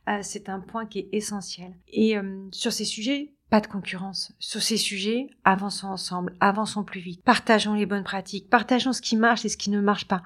euh, 0.09 0.19
c'est 0.23 0.49
un 0.49 0.59
point 0.59 0.87
qui 0.87 0.99
est 0.99 1.09
essentiel. 1.13 1.73
Et 1.89 2.19
euh, 2.19 2.49
sur 2.51 2.73
ces 2.73 2.85
sujets, 2.85 3.33
pas 3.53 3.61
de 3.61 3.67
concurrence. 3.67 4.33
Sur 4.39 4.63
ces 4.63 4.79
sujets, 4.79 5.29
avançons 5.45 5.89
ensemble, 5.89 6.33
avançons 6.41 6.85
plus 6.85 7.01
vite, 7.01 7.23
partageons 7.23 7.75
les 7.75 7.85
bonnes 7.85 8.03
pratiques, 8.03 8.49
partageons 8.49 8.95
ce 8.95 9.03
qui 9.03 9.15
marche 9.15 9.45
et 9.45 9.51
ce 9.51 9.59
qui 9.59 9.69
ne 9.69 9.83
marche 9.83 10.09
pas. 10.09 10.23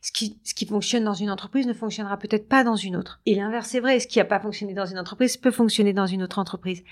Ce 0.00 0.10
qui, 0.10 0.38
ce 0.44 0.54
qui 0.54 0.64
fonctionne 0.64 1.04
dans 1.04 1.12
une 1.12 1.30
entreprise 1.30 1.66
ne 1.66 1.74
fonctionnera 1.74 2.16
peut-être 2.16 2.48
pas 2.48 2.64
dans 2.64 2.76
une 2.76 2.96
autre. 2.96 3.20
Et 3.26 3.34
l'inverse 3.34 3.74
est 3.74 3.80
vrai, 3.80 4.00
ce 4.00 4.06
qui 4.06 4.18
n'a 4.18 4.24
pas 4.24 4.40
fonctionné 4.40 4.72
dans 4.72 4.86
une 4.86 4.98
entreprise 4.98 5.36
peut 5.36 5.50
fonctionner 5.50 5.92
dans 5.92 6.06
une 6.06 6.22
autre 6.22 6.38
entreprise. 6.38 6.82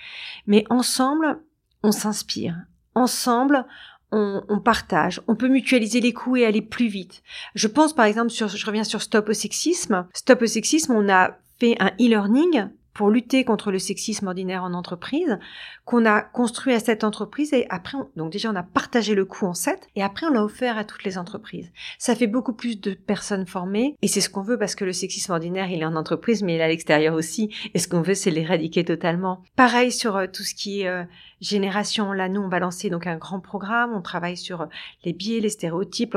Mais 0.47 0.67
ensemble, 0.69 1.41
on 1.83 1.91
s'inspire. 1.91 2.59
Ensemble, 2.95 3.65
on, 4.13 4.43
on, 4.51 4.61
partage, 4.61 5.23
on 5.27 5.37
peut 5.37 5.49
mutualiser 5.49 6.03
les 6.03 6.13
coûts 6.13 6.37
et 6.37 6.45
aller 6.45 6.61
plus 6.61 6.89
vite. 6.89 7.23
Je 7.55 7.67
pense 7.67 7.95
par 7.95 8.05
exemple 8.05 8.29
sur, 8.29 8.49
je 8.49 8.67
reviens 8.67 8.85
sur 8.85 9.01
Stop 9.01 9.31
au 9.31 9.33
sexisme. 9.33 10.07
Stop 10.13 10.43
au 10.43 10.47
sexisme, 10.47 10.93
on 10.93 11.09
a 11.09 11.39
fait 11.59 11.77
un 11.81 11.93
e-learning 11.99 12.69
pour 12.99 13.11
lutter 13.11 13.45
contre 13.45 13.71
le 13.71 13.79
sexisme 13.79 14.27
ordinaire 14.27 14.65
en 14.65 14.75
entreprise, 14.75 15.39
qu'on 15.85 16.05
a 16.05 16.21
construit 16.21 16.75
à 16.75 16.81
cette 16.81 17.05
entreprise 17.05 17.53
et 17.53 17.65
après, 17.71 17.97
donc 18.17 18.33
déjà 18.33 18.51
on 18.51 18.57
a 18.57 18.65
partagé 18.65 19.15
le 19.15 19.25
coût 19.25 19.47
en 19.47 19.55
sept 19.55 19.87
et 19.95 20.03
après 20.03 20.27
on 20.27 20.33
l'a 20.33 20.43
offert 20.43 20.77
à 20.77 20.83
toutes 20.83 21.05
les 21.05 21.17
entreprises. 21.17 21.71
Ça 21.99 22.17
fait 22.17 22.27
beaucoup 22.27 22.55
plus 22.55 22.81
de 22.81 22.95
personnes 22.95 23.47
formées 23.47 23.95
et 24.03 24.09
c'est 24.09 24.21
ce 24.21 24.29
qu'on 24.29 24.43
veut 24.43 24.59
parce 24.59 24.75
que 24.75 24.85
le 24.85 24.93
sexisme 24.93 25.31
ordinaire 25.31 25.71
il 25.71 25.81
est 25.81 25.85
en 25.85 25.95
entreprise 25.95 26.43
mais 26.43 26.57
il 26.57 26.61
est 26.61 26.65
à 26.65 26.67
l'extérieur 26.67 27.15
aussi 27.15 27.55
et 27.73 27.79
ce 27.79 27.87
qu'on 27.87 28.03
veut 28.03 28.15
c'est 28.15 28.33
l'éradiquer 28.33 28.85
totalement. 28.85 29.45
Pareil 29.55 29.93
sur 29.93 30.17
euh, 30.17 30.27
tout 30.27 30.43
ce 30.43 30.57
qui 30.57 30.81
est 30.81 30.89
euh, 30.89 31.05
génération, 31.41 32.13
là 32.13 32.29
nous 32.29 32.41
on 32.41 32.49
va 32.49 32.59
lancer 32.59 32.91
donc 32.91 33.07
un 33.07 33.17
grand 33.17 33.39
programme, 33.39 33.95
on 33.95 34.03
travaille 34.03 34.37
sur 34.37 34.63
euh, 34.63 34.67
les 35.05 35.13
biais, 35.13 35.39
les 35.39 35.51
stéréotypes, 35.51 36.17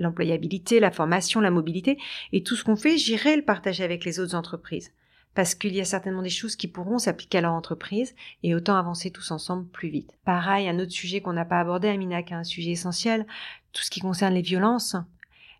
l'employabilité, 0.00 0.80
la 0.80 0.92
formation, 0.92 1.42
la 1.42 1.50
mobilité 1.50 1.98
et 2.32 2.42
tout 2.42 2.56
ce 2.56 2.64
qu'on 2.64 2.76
fait, 2.76 2.96
j'irai 2.96 3.36
le 3.36 3.42
partager 3.42 3.84
avec 3.84 4.06
les 4.06 4.18
autres 4.18 4.34
entreprises 4.34 4.92
parce 5.34 5.54
qu'il 5.54 5.74
y 5.74 5.80
a 5.80 5.84
certainement 5.84 6.22
des 6.22 6.30
choses 6.30 6.56
qui 6.56 6.68
pourront 6.68 6.98
s'appliquer 6.98 7.38
à 7.38 7.42
leur 7.42 7.52
entreprise 7.52 8.14
et 8.42 8.54
autant 8.54 8.76
avancer 8.76 9.10
tous 9.10 9.30
ensemble 9.30 9.66
plus 9.66 9.88
vite. 9.88 10.10
Pareil, 10.24 10.68
un 10.68 10.78
autre 10.78 10.92
sujet 10.92 11.20
qu'on 11.20 11.32
n'a 11.32 11.44
pas 11.44 11.60
abordé, 11.60 11.88
Amina, 11.88 12.22
qui 12.22 12.32
est 12.32 12.36
un 12.36 12.44
sujet 12.44 12.70
essentiel, 12.70 13.26
tout 13.72 13.82
ce 13.82 13.90
qui 13.90 14.00
concerne 14.00 14.34
les 14.34 14.42
violences. 14.42 14.96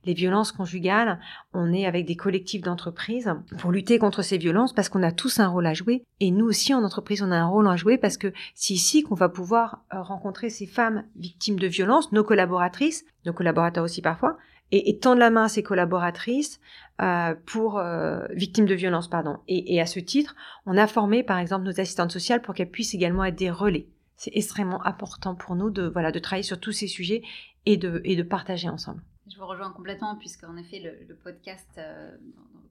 les 0.05 0.15
violences 0.15 0.51
conjugales, 0.51 1.21
on 1.55 1.73
est 1.73 1.87
avec 1.87 2.07
des 2.07 2.17
collectifs 2.17 2.63
d'entreprises 2.63 3.33
pour 3.59 3.71
lutter 3.71 4.01
contre 4.01 4.23
ces 4.23 4.37
violences 4.37 4.73
parce 4.73 4.89
qu'on 4.89 5.05
a 5.05 5.13
tous 5.13 5.39
un 5.39 5.47
rôle 5.47 5.67
à 5.67 5.75
jouer. 5.75 6.03
Et 6.19 6.33
nous 6.33 6.47
aussi, 6.47 6.75
en 6.75 6.83
entreprise, 6.83 7.23
on 7.23 7.31
a 7.31 7.37
un 7.37 7.47
rôle 7.47 7.69
à 7.69 7.77
jouer 7.77 7.99
parce 7.99 8.17
que 8.17 8.33
c'est 8.57 8.75
ici 8.75 9.05
qu'on 9.05 9.15
va 9.15 9.29
pouvoir 9.29 9.85
euh, 9.95 10.03
rencontrer 10.03 10.51
ces 10.51 10.67
femmes 10.67 11.05
victimes 11.15 11.61
de 11.61 11.69
violences, 11.69 12.11
nos 12.11 12.25
collaboratrices, 12.25 13.05
nos 13.27 13.33
collaborateurs 13.33 13.85
aussi 13.85 14.03
parfois, 14.03 14.39
et, 14.73 14.99
tendre 14.99 15.21
la 15.21 15.31
main 15.31 15.45
à 15.45 15.49
ses 15.49 15.63
collaboratrices 15.63 16.59
euh, 17.03 17.35
pour 17.47 17.79
euh, 17.79 18.27
victimes 18.31 18.67
de 18.67 18.75
violences, 18.75 19.09
pardon. 19.09 19.39
Et, 19.49 19.81
à 19.81 19.87
ce 19.87 19.99
titre, 19.99 20.37
on 20.67 20.77
a 20.77 20.87
formé 20.87 21.25
par 21.25 21.39
exemple 21.39 21.65
nos 21.65 21.81
assistantes 21.81 22.13
sociales 22.13 22.43
pour 22.43 22.55
qu'elles 22.55 22.71
puissent 22.71 22.95
également 22.95 23.25
être 23.25 23.35
des 23.35 23.51
relais 23.51 23.89
c'est 24.15 24.37
extrêmement 24.37 24.87
important 24.87 25.35
pour 25.35 25.57
nous 25.57 25.71
de, 25.71 25.89
voilà, 25.89 26.13
de 26.13 26.21
travailler 26.21 26.45
sur 26.45 26.61
tous 26.61 26.71
ces 26.71 26.87
sujets 26.87 27.23
et 27.67 27.77
de, 27.77 28.01
et 28.05 28.15
de 28.15 28.23
partager 28.23 28.69
ensemble. 28.69 29.03
Je 29.29 29.37
vous 29.37 29.47
rejoins 29.47 29.73
complètement, 29.73 30.15
puisqu'en 30.15 30.57
effet, 30.57 30.79
le, 31.09 31.17
podcast 31.17 31.69
euh, 31.79 32.17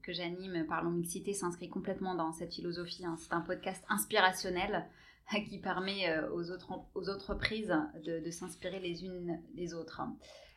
que 0.02 0.14
j'anime, 0.14 0.64
Parlons 0.66 0.92
Mixité, 0.92 1.34
s'inscrit 1.34 1.68
complètement 1.68 2.14
dans 2.14 2.32
cette 2.32 2.54
philosophie. 2.54 3.04
Hein. 3.04 3.16
C'est 3.18 3.34
un 3.34 3.42
podcast 3.42 3.84
inspirationnel 3.90 4.86
qui 5.50 5.58
permet 5.58 6.18
aux, 6.32 6.50
autres, 6.50 6.72
aux 6.94 7.10
entreprises 7.10 7.74
de, 8.02 8.24
de 8.24 8.30
s'inspirer 8.30 8.80
les 8.80 9.04
unes 9.04 9.38
des 9.52 9.74
autres. 9.74 10.00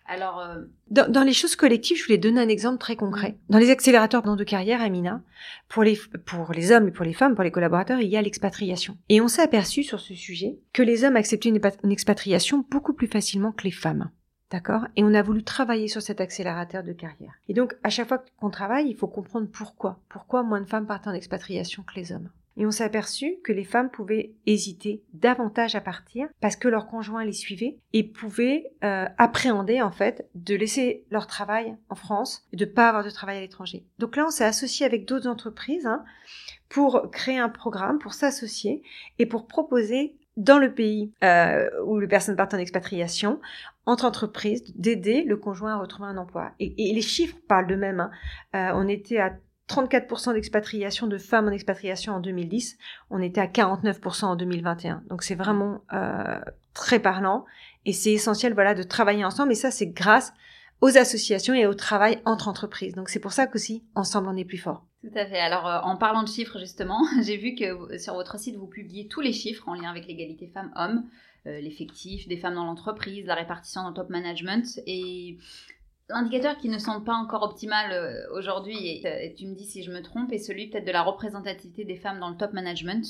Alors, 0.08 0.40
euh, 0.40 0.62
dans, 0.92 1.24
les 1.24 1.34
choses 1.34 1.56
collectives, 1.56 1.98
je 1.98 2.04
voulais 2.04 2.20
donner 2.20 2.40
un 2.40 2.48
exemple 2.48 2.78
très 2.78 2.96
concret. 2.96 3.32
Mm. 3.32 3.54
Dans 3.54 3.58
les 3.58 3.72
accélérateurs 3.72 4.22
de 4.22 4.44
carrière, 4.44 4.82
Amina, 4.82 5.22
pour 5.68 5.84
les, 5.84 6.00
pour 6.26 6.52
les 6.54 6.72
hommes 6.72 6.88
et 6.88 6.92
pour 6.92 7.06
les 7.06 7.14
femmes, 7.14 7.34
pour 7.34 7.44
les 7.44 7.52
collaborateurs, 7.52 8.00
il 8.00 8.10
y 8.10 8.18
a 8.18 8.22
l'expatriation. 8.22 8.98
Et 9.10 9.20
on 9.20 9.28
s'est 9.28 9.42
aperçu 9.42 9.84
sur 9.84 10.00
ce 10.00 10.14
sujet 10.14 10.60
que 10.74 10.84
les 10.84 11.04
hommes 11.04 11.16
acceptaient 11.16 11.50
une, 11.50 11.92
expatriation 11.92 12.66
beaucoup 12.70 12.94
plus 12.94 13.08
facilement 13.08 13.52
que 13.52 13.64
les 13.64 13.72
femmes. 13.72 14.12
D'accord? 14.52 14.86
Et 14.96 15.04
on 15.04 15.14
a 15.16 15.24
voulu 15.24 15.44
travailler 15.44 15.88
sur 15.88 16.04
cet 16.04 16.22
accélérateur 16.22 16.84
de 16.84 16.94
carrière. 16.94 17.34
Et 17.50 17.54
donc, 17.56 17.76
à 17.84 17.90
chaque 17.90 18.08
fois 18.08 18.24
qu'on 18.40 18.52
travaille, 18.52 18.88
il 18.88 18.96
faut 18.96 19.08
comprendre 19.08 19.48
pourquoi. 19.52 20.00
Pourquoi 20.08 20.44
moins 20.44 20.62
de 20.62 20.70
femmes 20.70 20.86
partent 20.86 21.08
en 21.08 21.14
expatriation 21.14 21.82
que 21.82 21.96
les 21.96 22.12
hommes? 22.12 22.30
Et 22.58 22.66
on 22.66 22.72
s'est 22.72 22.84
aperçu 22.84 23.38
que 23.44 23.52
les 23.52 23.64
femmes 23.64 23.90
pouvaient 23.90 24.34
hésiter 24.46 25.04
davantage 25.14 25.76
à 25.76 25.82
partir 25.82 26.28
parce 26.42 26.56
que 26.56 26.68
leur 26.68 26.88
conjoint 26.88 27.26
les 27.26 27.34
suivait 27.34 27.78
et 27.94 28.04
pouvaient 28.04 28.72
euh, 28.84 29.06
appréhender 29.18 29.82
en 29.82 29.92
fait 29.92 30.30
de 30.36 30.56
laisser 30.56 31.06
leur 31.12 31.28
travail 31.28 31.76
en 31.90 31.96
France 31.96 32.48
et 32.54 32.58
de 32.58 32.66
pas 32.66 32.90
avoir 32.90 33.04
de 33.04 33.10
travail 33.10 33.38
à 33.38 33.42
l'étranger. 33.42 33.86
Donc 34.00 34.16
là, 34.16 34.26
on 34.28 34.32
s'est 34.32 34.46
associé 34.46 34.86
avec 34.86 35.06
d'autres 35.06 35.28
entreprises 35.28 35.86
hein, 35.86 36.04
pour 36.70 37.10
créer 37.12 37.38
un 37.38 37.50
programme, 37.50 38.00
pour 38.00 38.14
s'associer 38.14 38.84
et 39.20 39.26
pour 39.26 39.48
proposer 39.48 40.16
dans 40.38 40.60
le 40.60 40.74
pays 40.74 41.14
euh, 41.24 41.70
où 41.86 42.00
les 42.00 42.08
personnes 42.08 42.36
partent 42.36 42.54
en 42.54 42.58
expatriation, 42.58 43.40
entre 43.86 44.06
entreprises, 44.06 44.64
d'aider 44.76 45.24
le 45.24 45.38
conjoint 45.38 45.76
à 45.76 45.78
retrouver 45.78 46.10
un 46.10 46.18
emploi. 46.18 46.52
Et, 46.60 46.90
et 46.90 46.94
les 46.94 47.02
chiffres 47.02 47.38
parlent 47.48 47.68
d'eux-mêmes. 47.68 48.02
Hein. 48.02 48.12
Euh, 48.56 48.74
on 48.76 48.88
était 48.90 49.20
à 49.20 49.34
34% 49.70 50.34
d'expatriation 50.34 51.08
de 51.08 51.18
femmes 51.18 51.48
en 51.48 51.52
expatriation 51.52 52.14
en 52.14 52.20
2010, 52.20 52.78
on 53.10 53.22
était 53.22 53.42
à 53.42 53.48
49% 53.48 54.26
en 54.26 54.36
2021. 54.36 55.04
Donc 55.10 55.24
c'est 55.24 55.36
vraiment 55.36 55.82
euh, 55.94 56.40
très 56.74 57.00
parlant 57.00 57.46
et 57.86 57.94
c'est 57.94 58.12
essentiel 58.12 58.54
voilà 58.54 58.76
de 58.76 58.84
travailler 58.84 59.26
ensemble 59.26 59.52
et 59.52 59.56
ça 59.56 59.72
c'est 59.72 59.88
grâce 59.88 60.34
aux 60.82 60.98
associations 60.98 61.54
et 61.54 61.66
au 61.66 61.74
travail 61.74 62.22
entre 62.26 62.48
entreprises. 62.48 62.94
Donc 62.94 63.10
c'est 63.10 63.20
pour 63.20 63.32
ça 63.32 63.48
qu'aussi 63.48 63.84
ensemble 63.96 64.28
on 64.28 64.38
est 64.38 64.46
plus 64.46 64.58
fort. 64.58 64.86
Tout 65.02 65.18
à 65.18 65.26
fait. 65.26 65.40
Alors 65.40 65.68
euh, 65.68 65.80
en 65.82 65.98
parlant 65.98 66.22
de 66.22 66.30
chiffres 66.30 66.60
justement, 66.60 67.00
j'ai 67.24 67.38
vu 67.38 67.56
que 67.56 67.98
sur 67.98 68.14
votre 68.14 68.38
site 68.40 68.56
vous 68.56 68.68
publiez 68.68 69.08
tous 69.08 69.22
les 69.22 69.34
chiffres 69.34 69.68
en 69.68 69.74
lien 69.74 69.90
avec 69.90 70.06
l'égalité 70.06 70.48
femmes-hommes, 70.54 71.06
euh, 71.48 71.60
l'effectif 71.60 72.28
des 72.28 72.38
femmes 72.38 72.56
dans 72.56 72.66
l'entreprise, 72.66 73.26
la 73.26 73.36
répartition 73.36 73.82
dans 73.82 73.90
le 73.90 73.96
top 73.96 74.10
management 74.10 74.80
et 74.86 75.38
L'indicateur 76.08 76.58
qui 76.58 76.70
ne 76.70 76.78
semble 76.78 77.04
pas 77.04 77.16
encore 77.16 77.42
optimal 77.42 77.92
euh, 77.92 78.38
aujourd'hui, 78.38 79.02
euh, 79.06 79.18
et, 79.22 79.34
tu 79.34 79.48
me 79.48 79.56
dis 79.56 79.66
si 79.66 79.84
je 79.84 79.92
me 79.92 80.04
trompe, 80.04 80.32
est 80.32 80.38
celui 80.38 80.70
peut-être 80.70 80.86
de 80.86 80.92
la 80.92 81.02
représentativité 81.02 81.84
des 81.84 81.96
femmes 81.96 82.20
dans 82.20 82.30
le 82.30 82.38
top 82.38 82.54
management. 82.54 83.04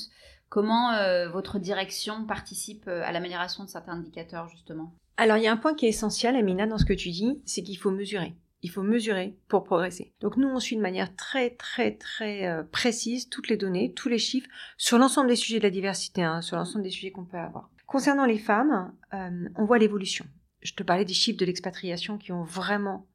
Comment 0.48 0.92
euh, 0.92 1.28
votre 1.28 1.58
direction 1.58 2.24
participe 2.24 2.88
à 2.88 3.12
l'amélioration 3.12 3.64
de 3.64 3.68
certains 3.68 3.92
indicateurs 3.92 4.48
justement? 4.48 4.94
Alors 5.18 5.36
il 5.36 5.42
y 5.42 5.46
a 5.46 5.52
un 5.52 5.58
point 5.58 5.74
qui 5.74 5.84
est 5.84 5.90
essentiel, 5.90 6.36
Amina, 6.36 6.66
dans 6.66 6.78
ce 6.78 6.86
que 6.86 6.94
tu 6.94 7.10
dis, 7.10 7.42
c'est 7.44 7.62
qu'il 7.62 7.76
faut 7.76 7.90
mesurer. 7.90 8.34
Il 8.62 8.70
faut 8.70 8.82
mesurer 8.82 9.36
pour 9.48 9.64
progresser. 9.64 10.14
Donc 10.20 10.38
nous, 10.38 10.48
on 10.48 10.58
suit 10.58 10.76
de 10.76 10.80
manière 10.80 11.14
très 11.16 11.50
très 11.50 11.96
très 11.96 12.64
précise 12.72 13.28
toutes 13.28 13.48
les 13.48 13.56
données, 13.56 13.92
tous 13.92 14.08
les 14.08 14.18
chiffres 14.18 14.48
sur 14.78 14.98
l'ensemble 14.98 15.28
des 15.28 15.36
sujets 15.36 15.58
de 15.58 15.64
la 15.64 15.70
diversité, 15.70 16.22
hein, 16.22 16.40
sur 16.40 16.56
l'ensemble 16.56 16.84
des 16.84 16.90
sujets 16.90 17.10
qu'on 17.10 17.24
peut 17.24 17.36
avoir. 17.36 17.70
Concernant 17.86 18.24
les 18.24 18.38
femmes, 18.38 18.92
on 19.12 19.64
voit 19.64 19.78
l'évolution 19.78 20.24
je 20.66 20.74
te 20.74 20.82
parlais 20.82 21.04
des 21.04 21.14
chiffres 21.14 21.38
de 21.38 21.44
l'expatriation 21.44 22.18
qui 22.18 22.32
ont 22.32 22.42
vraiment 22.42 23.06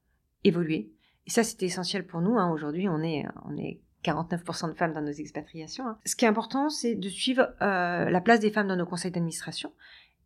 évolué. 0.46 0.94
Et 1.28 1.30
ça, 1.30 1.44
c'était 1.44 1.66
essentiel 1.66 2.08
pour 2.08 2.22
nous. 2.22 2.38
Hein. 2.38 2.50
Aujourd'hui, 2.50 2.88
on 2.88 3.04
est, 3.04 3.26
on 3.46 3.58
est 3.58 3.82
49% 4.06 4.70
de 4.70 4.74
femmes 4.74 4.94
dans 4.94 5.02
nos 5.02 5.12
expatriations. 5.12 5.86
Hein. 5.86 5.98
Ce 6.06 6.16
qui 6.16 6.24
est 6.24 6.30
important, 6.30 6.70
c'est 6.70 6.96
de 6.96 7.10
suivre 7.10 7.54
euh, 7.62 8.10
la 8.10 8.22
place 8.22 8.40
des 8.40 8.52
femmes 8.52 8.70
dans 8.70 8.78
nos 8.78 8.86
conseils 8.86 9.12
d'administration. 9.12 9.74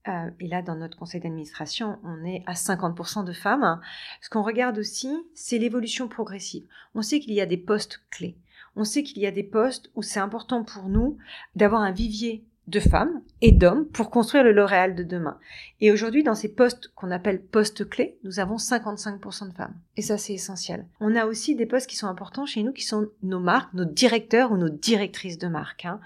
Euh, 0.08 0.30
et 0.40 0.48
là, 0.48 0.62
dans 0.62 0.76
notre 0.76 1.00
conseil 1.00 1.20
d'administration, 1.20 1.98
on 2.04 2.24
est 2.24 2.44
à 2.46 2.54
50% 2.54 3.26
de 3.26 3.34
femmes. 3.34 3.82
Ce 4.22 4.30
qu'on 4.30 4.44
regarde 4.44 4.78
aussi, 4.78 5.12
c'est 5.34 5.58
l'évolution 5.58 6.08
progressive. 6.08 6.68
On 6.94 7.02
sait 7.02 7.20
qu'il 7.20 7.34
y 7.34 7.42
a 7.42 7.48
des 7.48 7.58
postes 7.58 8.04
clés. 8.12 8.38
On 8.76 8.84
sait 8.84 9.02
qu'il 9.02 9.18
y 9.18 9.26
a 9.26 9.32
des 9.32 9.44
postes 9.44 9.90
où 9.96 10.04
c'est 10.04 10.20
important 10.20 10.64
pour 10.64 10.90
nous 10.90 11.18
d'avoir 11.56 11.82
un 11.82 11.92
vivier 11.92 12.46
de 12.68 12.80
femmes 12.80 13.22
et 13.42 13.52
d'hommes 13.52 13.86
pour 13.86 14.10
construire 14.10 14.44
le 14.44 14.52
L'Oréal 14.52 14.96
de 14.96 15.04
demain. 15.04 15.38
Et 15.82 15.92
aujourd'hui, 15.92 16.24
dans 16.24 16.36
ces 16.36 16.54
postes 16.54 16.90
qu'on 16.96 17.12
appelle 17.12 17.42
postes 17.42 17.88
clés, 17.88 18.18
nous 18.24 18.40
avons 18.40 18.56
55% 18.56 19.50
de 19.50 19.54
femmes. 19.54 19.76
Et 19.98 20.02
ça, 20.02 20.18
c'est 20.18 20.34
essentiel. 20.34 20.86
On 21.00 21.16
a 21.16 21.26
aussi 21.26 21.56
des 21.56 21.66
postes 21.66 21.90
qui 21.90 21.96
sont 21.96 22.08
importants 22.08 22.46
chez 22.46 22.64
nous, 22.64 22.72
qui 22.72 22.84
sont 22.84 23.08
nos 23.24 23.40
marques, 23.40 23.74
nos 23.74 23.86
directeurs 23.86 24.52
ou 24.52 24.58
nos 24.58 24.70
directrices 24.70 25.38
de 25.38 25.48
marque. 25.48 25.86
Hein. 25.86 26.00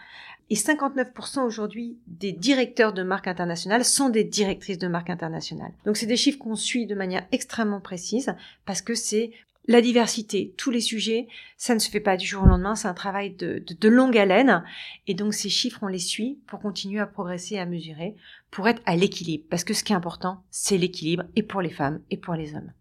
Et 0.52 0.56
59% 0.56 1.42
aujourd'hui 1.42 2.00
des 2.08 2.32
directeurs 2.32 2.92
de 2.92 3.04
marques 3.04 3.28
internationales 3.28 3.86
sont 3.86 4.10
des 4.10 4.24
directrices 4.24 4.80
de 4.80 4.88
marques 4.88 5.12
internationales. 5.12 5.74
Donc 5.86 5.96
c'est 5.96 6.08
des 6.08 6.18
chiffres 6.18 6.40
qu'on 6.40 6.56
suit 6.56 6.88
de 6.88 6.96
manière 6.96 7.28
extrêmement 7.32 7.80
précise 7.80 8.34
parce 8.66 8.82
que 8.82 8.96
c'est 8.96 9.32
la 9.70 9.82
diversité, 9.82 10.56
tous 10.58 10.72
les 10.72 10.82
sujets, 10.82 11.28
ça 11.56 11.76
ne 11.76 11.80
se 11.80 11.92
fait 11.92 12.00
pas 12.00 12.18
du 12.18 12.26
jour 12.26 12.42
au 12.42 12.48
lendemain, 12.48 12.74
c'est 12.74 12.88
un 12.88 12.96
travail 12.96 13.36
de, 13.36 13.88
longue 13.88 14.18
haleine. 14.18 14.64
Et 15.06 15.14
donc 15.14 15.36
ces 15.36 15.50
chiffres, 15.50 15.78
on 15.84 15.88
les 15.88 16.00
suit 16.00 16.40
pour 16.48 16.60
continuer 16.60 17.00
à 17.00 17.06
progresser 17.06 17.60
à 17.60 17.68
mesurer, 17.68 18.16
pour 18.50 18.68
être 18.68 18.82
à 18.88 18.96
l'équilibre. 18.96 19.46
Parce 19.48 19.64
que 19.64 19.76
ce 19.76 19.84
qui 19.84 19.94
est 19.94 19.96
important, 19.96 20.44
c'est 20.50 20.80
l'équilibre, 20.80 21.24
et 21.36 21.44
pour 21.44 21.62
les 21.62 21.70
femmes, 21.70 22.02
et 22.10 22.18
pour 22.18 22.34
les 22.34 22.56
hommes. 22.56 22.72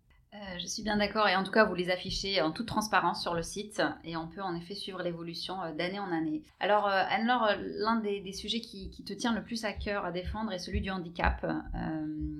Euh, 0.48 0.58
je 0.58 0.66
suis 0.66 0.82
bien 0.82 0.96
d'accord 0.96 1.28
et 1.28 1.36
en 1.36 1.44
tout 1.44 1.50
cas 1.50 1.64
vous 1.64 1.74
les 1.74 1.90
affichez 1.90 2.40
en 2.40 2.50
toute 2.50 2.66
transparence 2.66 3.22
sur 3.22 3.34
le 3.34 3.42
site 3.42 3.82
et 4.04 4.16
on 4.16 4.26
peut 4.26 4.42
en 4.42 4.54
effet 4.54 4.74
suivre 4.74 5.02
l'évolution 5.02 5.60
euh, 5.62 5.72
d'année 5.72 5.98
en 5.98 6.12
année. 6.12 6.42
Alors 6.60 6.86
euh, 6.86 7.02
Anne-Laure, 7.10 7.50
l'un 7.78 7.96
des, 7.96 8.32
sujets 8.32 8.60
qui, 8.60 8.90
te 8.90 9.12
tient 9.12 9.34
le 9.34 9.42
plus 9.42 9.64
à 9.64 9.72
cœur 9.72 10.04
à 10.04 10.12
défendre 10.12 10.52
est 10.52 10.58
celui 10.58 10.80
du 10.80 10.90
handicap 10.90 11.46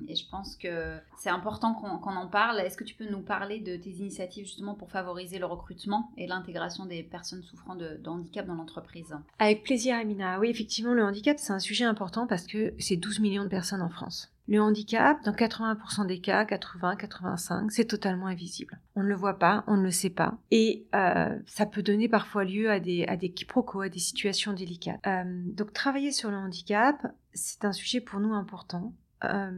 et 0.07 0.15
je 0.15 0.29
pense 0.29 0.57
que 0.57 0.99
c'est 1.17 1.31
important 1.31 1.75
qu'on 1.75 2.17
en 2.17 2.29
parle. 2.29 2.61
Est-ce 2.61 2.77
que 2.77 2.85
tu 2.85 2.95
peux 2.95 3.09
nous 3.09 3.23
parler 3.23 3.59
de 3.59 3.77
tes 3.77 3.91
initiatives 3.91 4.45
justement 4.45 4.75
pour 4.75 4.91
favoriser 4.91 5.39
le 5.39 5.47
recrutement 5.47 6.11
et 6.17 6.27
l'intégration 6.27 6.85
des 6.85 7.03
personnes 7.03 7.43
souffrant 7.43 7.75
de, 7.75 7.97
de 7.97 8.09
handicap 8.09 8.47
dans 8.47 8.55
l'entreprise? 8.55 9.15
Avec 9.39 9.63
plaisir 9.63 9.97
Amina. 9.97 10.39
Oui 10.39 10.49
effectivement 10.51 10.95
le 10.95 11.05
handicap 11.05 11.39
c'est 11.39 11.53
un 11.53 11.59
sujet 11.59 11.85
important 11.85 12.27
parce 12.27 12.47
que 12.47 12.75
c'est 12.79 12.97
12 12.97 13.21
millions 13.21 13.45
de 13.45 13.49
personnes 13.49 13.83
en 13.83 13.89
France. 13.89 14.31
Le 14.49 14.63
handicap, 14.63 15.23
dans 15.25 15.33
80% 15.33 16.07
des 16.07 16.21
cas, 16.21 16.47
80, 16.47 16.97
85, 16.97 17.71
c'est 17.71 17.85
totalement 17.85 18.29
invisible. 18.29 18.79
On 18.97 19.03
ne 19.03 19.09
le 19.09 19.15
voit 19.15 19.39
pas, 19.39 19.63
on 19.67 19.77
ne 19.77 19.83
le 19.83 19.91
sait 19.91 20.11
pas, 20.11 20.39
et 20.51 20.87
euh, 20.95 21.39
ça 21.47 21.67
peut 21.67 21.83
donner 21.83 22.09
parfois 22.09 22.45
lieu 22.45 22.71
à 22.71 22.81
des, 22.81 23.05
à 23.05 23.17
quiproquos, 23.19 23.83
à 23.83 23.89
des 23.91 23.99
situations 23.99 24.55
délicates. 24.55 25.01
Euh, 25.07 25.25
donc 25.53 25.75
travailler 25.75 26.13
sur 26.13 26.31
le 26.31 26.37
handicap, 26.37 26.97
c'est 27.35 27.67
un 27.67 27.73
sujet 27.73 28.01
pour 28.01 28.21
nous 28.21 28.33
important. 28.33 28.95
Euh, 29.25 29.51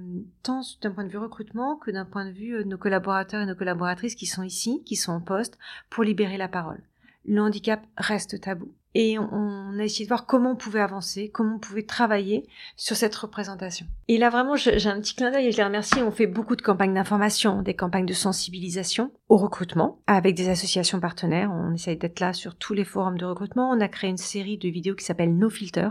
tant 0.43 0.63
d'un 0.81 0.91
point 0.91 1.05
de 1.05 1.11
vue 1.11 1.19
recrutement 1.19 1.77
que 1.77 1.91
d'un 1.91 2.07
point 2.07 2.25
de 2.25 2.31
vue 2.31 2.53
de 2.53 2.63
nos 2.65 2.79
collaborateurs 2.79 3.43
et 3.43 3.47
nos 3.47 3.55
collaboratrices 3.55 4.15
qui 4.15 4.27
sont 4.27 4.43
ici, 4.43 4.83
qui 4.85 4.97
sont 4.97 5.13
en 5.13 5.21
poste, 5.21 5.57
pour 5.89 6.03
libérer 6.03 6.39
la 6.39 6.49
parole. 6.49 6.83
Le 7.25 7.41
handicap 7.41 7.83
reste 7.97 8.41
tabou 8.41 8.73
et 8.95 9.19
on, 9.19 9.79
a 9.79 9.85
essayé 9.85 10.05
de 10.05 10.09
voir 10.09 10.27
comment 10.27 10.53
on 10.53 10.57
pouvait 10.57 10.81
avancer, 10.81 11.31
comment 11.33 11.57
on 11.57 11.59
pouvait 11.59 11.85
travailler 11.85 12.49
sur 12.77 12.97
cette 12.97 13.15
représentation. 13.15 13.87
Et 14.09 14.19
là 14.19 14.31
vraiment, 14.31 14.57
j'ai 14.57 14.89
un 14.89 15.01
petit 15.01 15.15
clin 15.15 15.31
d'œil 15.31 15.47
et 15.47 15.53
je 15.53 15.59
les 15.59 15.65
remercie. 15.65 16.03
On 16.03 16.11
fait 16.11 16.27
beaucoup 16.27 16.57
de 16.57 16.63
campagnes 16.63 16.95
d'information, 16.95 17.63
des 17.63 17.75
campagnes 17.75 18.07
de 18.07 18.13
sensibilisation 18.13 19.13
au 19.29 19.37
recrutement 19.37 20.01
avec 20.09 20.35
des 20.35 20.49
associations 20.49 20.99
partenaires. 20.99 21.53
On 21.53 21.73
essaye 21.73 21.97
d'être 21.97 22.19
là 22.19 22.33
sur 22.33 22.57
tous 22.57 22.75
les 22.75 22.85
forums 22.85 23.19
de 23.19 23.27
recrutement. 23.27 23.71
On 23.71 23.81
a 23.81 23.89
créé 23.89 24.11
une 24.11 24.17
série 24.17 24.59
de 24.59 24.69
vidéos 24.69 24.97
qui 24.97 25.05
s'appelle 25.05 25.37
No 25.37 25.51
Filter, 25.51 25.91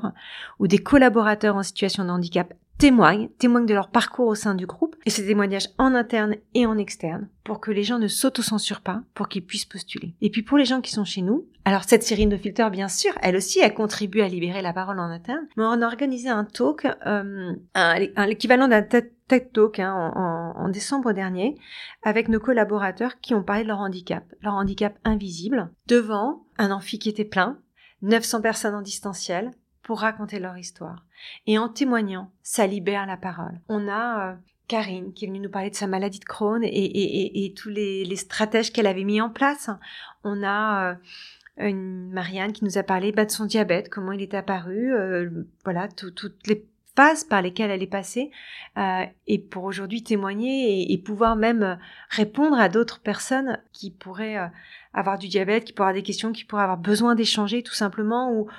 où 0.60 0.68
des 0.68 0.80
collaborateurs 0.80 1.56
en 1.56 1.64
situation 1.64 2.04
de 2.04 2.10
handicap 2.10 2.54
témoignent, 2.80 3.28
témoignent 3.38 3.66
de 3.66 3.74
leur 3.74 3.90
parcours 3.90 4.28
au 4.28 4.36
sein 4.36 4.56
du 4.56 4.66
groupe, 4.66 4.96
et 5.06 5.10
ces 5.10 5.28
témoignages 5.28 5.68
en 5.78 5.94
interne 5.94 6.36
et 6.56 6.66
en 6.66 6.78
externe, 6.78 7.28
pour 7.44 7.60
que 7.60 7.72
les 7.72 7.84
gens 7.84 8.00
ne 8.00 8.08
s'autocensurent 8.08 8.82
pas, 8.82 9.04
pour 9.14 9.28
qu'ils 9.28 9.46
puissent 9.46 9.66
postuler. 9.66 10.16
Et 10.22 10.32
puis 10.32 10.44
pour 10.44 10.58
les 10.58 10.66
gens 10.66 10.80
qui 10.80 10.92
sont 10.92 11.04
chez 11.04 11.22
nous, 11.22 11.46
alors 11.66 11.84
cette 11.84 12.04
série 12.04 12.26
de 12.26 12.38
filters, 12.38 12.72
bien 12.72 12.88
sûr, 12.88 13.12
elle 13.22 13.36
aussi, 13.36 13.60
elle 13.60 13.74
contribue 13.74 14.22
à 14.22 14.30
libérer 14.30 14.62
la 14.62 14.74
parole 14.74 15.00
en 15.00 15.10
interne, 15.10 15.46
mais 15.58 15.64
on 15.66 15.82
a 15.82 15.86
organisé 15.86 16.30
un 16.30 16.46
talk, 16.46 16.88
euh, 17.06 17.54
l'équivalent 18.26 18.70
d'un 18.70 18.82
TED 18.82 19.12
Talk 19.52 19.80
hein, 19.80 20.12
en, 20.16 20.54
en, 20.58 20.70
décembre 20.70 21.12
dernier, 21.12 21.58
avec 22.02 22.30
nos 22.30 22.40
collaborateurs 22.40 23.20
qui 23.20 23.36
ont 23.36 23.44
parlé 23.44 23.64
de 23.64 23.68
leur 23.68 23.80
handicap, 23.80 24.24
leur 24.42 24.54
handicap 24.54 24.98
invisible, 25.04 25.70
devant 25.88 26.46
un 26.58 26.72
amphi 26.72 26.98
qui 26.98 27.10
était 27.10 27.26
plein, 27.26 27.60
900 28.02 28.42
personnes 28.42 28.76
en 28.76 28.82
distanciel, 28.82 29.52
pour 29.90 30.02
raconter 30.02 30.38
leur 30.38 30.56
histoire. 30.56 31.04
Et 31.48 31.58
en 31.58 31.68
témoignant, 31.68 32.30
ça 32.44 32.68
libère 32.68 33.08
la 33.08 33.18
parole. 33.18 33.60
On 33.70 33.88
a 33.88 34.34
euh, 34.34 34.36
Karine 34.68 35.14
qui 35.14 35.26
est 35.26 35.28
venue 35.28 35.40
nous 35.40 35.50
parler 35.50 35.72
de 35.72 35.76
sa 35.76 35.88
maladie 35.88 36.20
de 36.20 36.26
Crohn 36.26 36.62
et, 36.64 37.56
tous 37.58 37.70
les, 37.70 38.16
stratèges 38.16 38.72
qu'elle 38.72 38.86
avait 38.86 39.04
mis 39.04 39.20
en 39.20 39.32
place. 39.32 39.72
On 40.24 40.44
a 40.44 40.92
euh, 40.92 40.96
une 41.58 42.12
Marianne 42.12 42.52
qui 42.52 42.66
nous 42.66 42.78
a 42.78 42.84
parlé 42.84 43.12
bah, 43.12 43.26
de 43.26 43.32
son 43.32 43.46
diabète, 43.46 43.90
comment 43.90 44.12
il 44.12 44.22
est 44.22 44.36
apparu, 44.36 44.94
euh, 44.94 45.28
voilà, 45.64 45.88
toutes 45.88 46.46
les 46.46 46.68
phases 46.96 47.24
par 47.24 47.42
lesquelles 47.42 47.72
elle 47.72 47.82
est 47.82 47.88
passée, 47.88 48.30
et 49.26 49.40
pour 49.40 49.64
aujourd'hui 49.64 50.04
témoigner 50.04 50.92
et, 50.92 50.98
pouvoir 51.00 51.36
même 51.36 51.80
répondre 52.10 52.60
à 52.60 52.70
d'autres 52.70 53.00
personnes 53.00 53.58
qui 53.72 53.90
pourraient 53.90 54.52
avoir 54.94 55.18
du 55.18 55.30
diabète, 55.30 55.64
qui 55.64 55.74
pourraient 55.74 55.90
avoir 55.90 56.02
des 56.02 56.04
questions, 56.04 56.32
qui 56.34 56.44
pourraient 56.44 56.64
avoir 56.64 56.78
besoin 56.78 57.16
d'échanger 57.16 57.64
tout 57.64 57.74
simplement, 57.74 58.34
ou, 58.34 58.50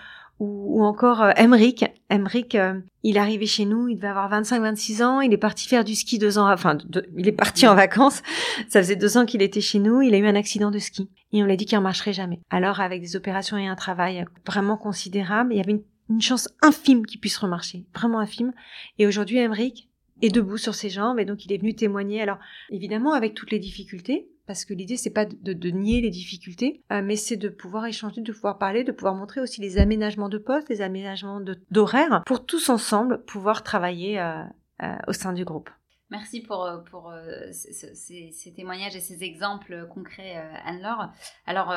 ou, 0.40 0.82
encore 0.82 1.22
euh, 1.22 1.30
Emric. 1.36 1.84
Emric, 2.08 2.54
euh, 2.54 2.80
il 3.02 3.16
est 3.16 3.20
arrivé 3.20 3.46
chez 3.46 3.66
nous, 3.66 3.88
il 3.88 3.96
devait 3.96 4.08
avoir 4.08 4.30
25-26 4.30 5.04
ans, 5.04 5.20
il 5.20 5.32
est 5.32 5.38
parti 5.38 5.68
faire 5.68 5.84
du 5.84 5.94
ski 5.94 6.18
deux 6.18 6.38
ans, 6.38 6.50
enfin, 6.50 6.78
il 7.16 7.28
est 7.28 7.32
parti 7.32 7.66
en 7.66 7.74
vacances. 7.74 8.22
Ça 8.68 8.80
faisait 8.80 8.96
deux 8.96 9.18
ans 9.18 9.26
qu'il 9.26 9.42
était 9.42 9.60
chez 9.60 9.78
nous, 9.78 10.00
il 10.00 10.14
a 10.14 10.18
eu 10.18 10.26
un 10.26 10.34
accident 10.34 10.70
de 10.70 10.78
ski 10.78 11.10
et 11.32 11.42
on 11.42 11.46
l'a 11.46 11.56
dit 11.56 11.66
qu'il 11.66 11.78
ne 11.78 11.82
marcherait 11.82 12.14
jamais. 12.14 12.40
Alors, 12.50 12.80
avec 12.80 13.02
des 13.02 13.16
opérations 13.16 13.58
et 13.58 13.66
un 13.66 13.76
travail 13.76 14.24
vraiment 14.46 14.76
considérable, 14.78 15.52
il 15.52 15.58
y 15.58 15.60
avait 15.60 15.72
une, 15.72 15.82
une 16.08 16.22
chance 16.22 16.48
infime 16.62 17.04
qu'il 17.04 17.20
puisse 17.20 17.36
remarcher, 17.36 17.84
vraiment 17.94 18.18
infime. 18.18 18.52
Et 18.98 19.06
aujourd'hui, 19.06 19.38
Emric 19.38 19.89
est 20.22 20.34
debout 20.34 20.58
sur 20.58 20.74
ses 20.74 20.90
jambes 20.90 21.18
et 21.18 21.24
donc 21.24 21.44
il 21.44 21.52
est 21.52 21.58
venu 21.58 21.74
témoigner. 21.74 22.20
Alors, 22.20 22.38
évidemment, 22.70 23.12
avec 23.12 23.34
toutes 23.34 23.50
les 23.50 23.58
difficultés, 23.58 24.28
parce 24.50 24.64
que 24.64 24.74
l'idée 24.74 24.96
c'est 24.96 25.10
pas 25.10 25.26
de, 25.26 25.70
nier 25.70 26.00
les 26.00 26.10
difficultés, 26.10 26.82
euh, 26.90 27.02
mais 27.04 27.14
c'est 27.14 27.36
de 27.36 27.48
pouvoir 27.48 27.86
échanger, 27.86 28.20
de 28.20 28.32
pouvoir 28.32 28.58
parler, 28.58 28.82
de 28.82 28.90
pouvoir 28.90 29.14
montrer 29.14 29.40
aussi 29.40 29.60
les 29.60 29.78
aménagements 29.78 30.28
de 30.28 30.38
poste, 30.38 30.68
les 30.70 30.82
aménagements 30.82 31.40
d'horaire, 31.70 32.24
pour 32.26 32.44
tous 32.44 32.68
ensemble 32.68 33.22
pouvoir 33.26 33.62
travailler 33.62 34.18
euh, 34.18 34.42
euh, 34.82 34.96
au 35.06 35.12
sein 35.12 35.32
du 35.32 35.44
groupe. 35.44 35.70
Merci 36.10 36.40
pour, 36.40 36.68
pour 36.90 37.14
ces, 37.52 38.52
témoignages 38.56 38.96
et 38.96 39.00
ces 39.00 39.22
exemples 39.22 39.86
concrets, 39.86 40.34
Anne-Laure. 40.64 41.12
Alors, 41.46 41.72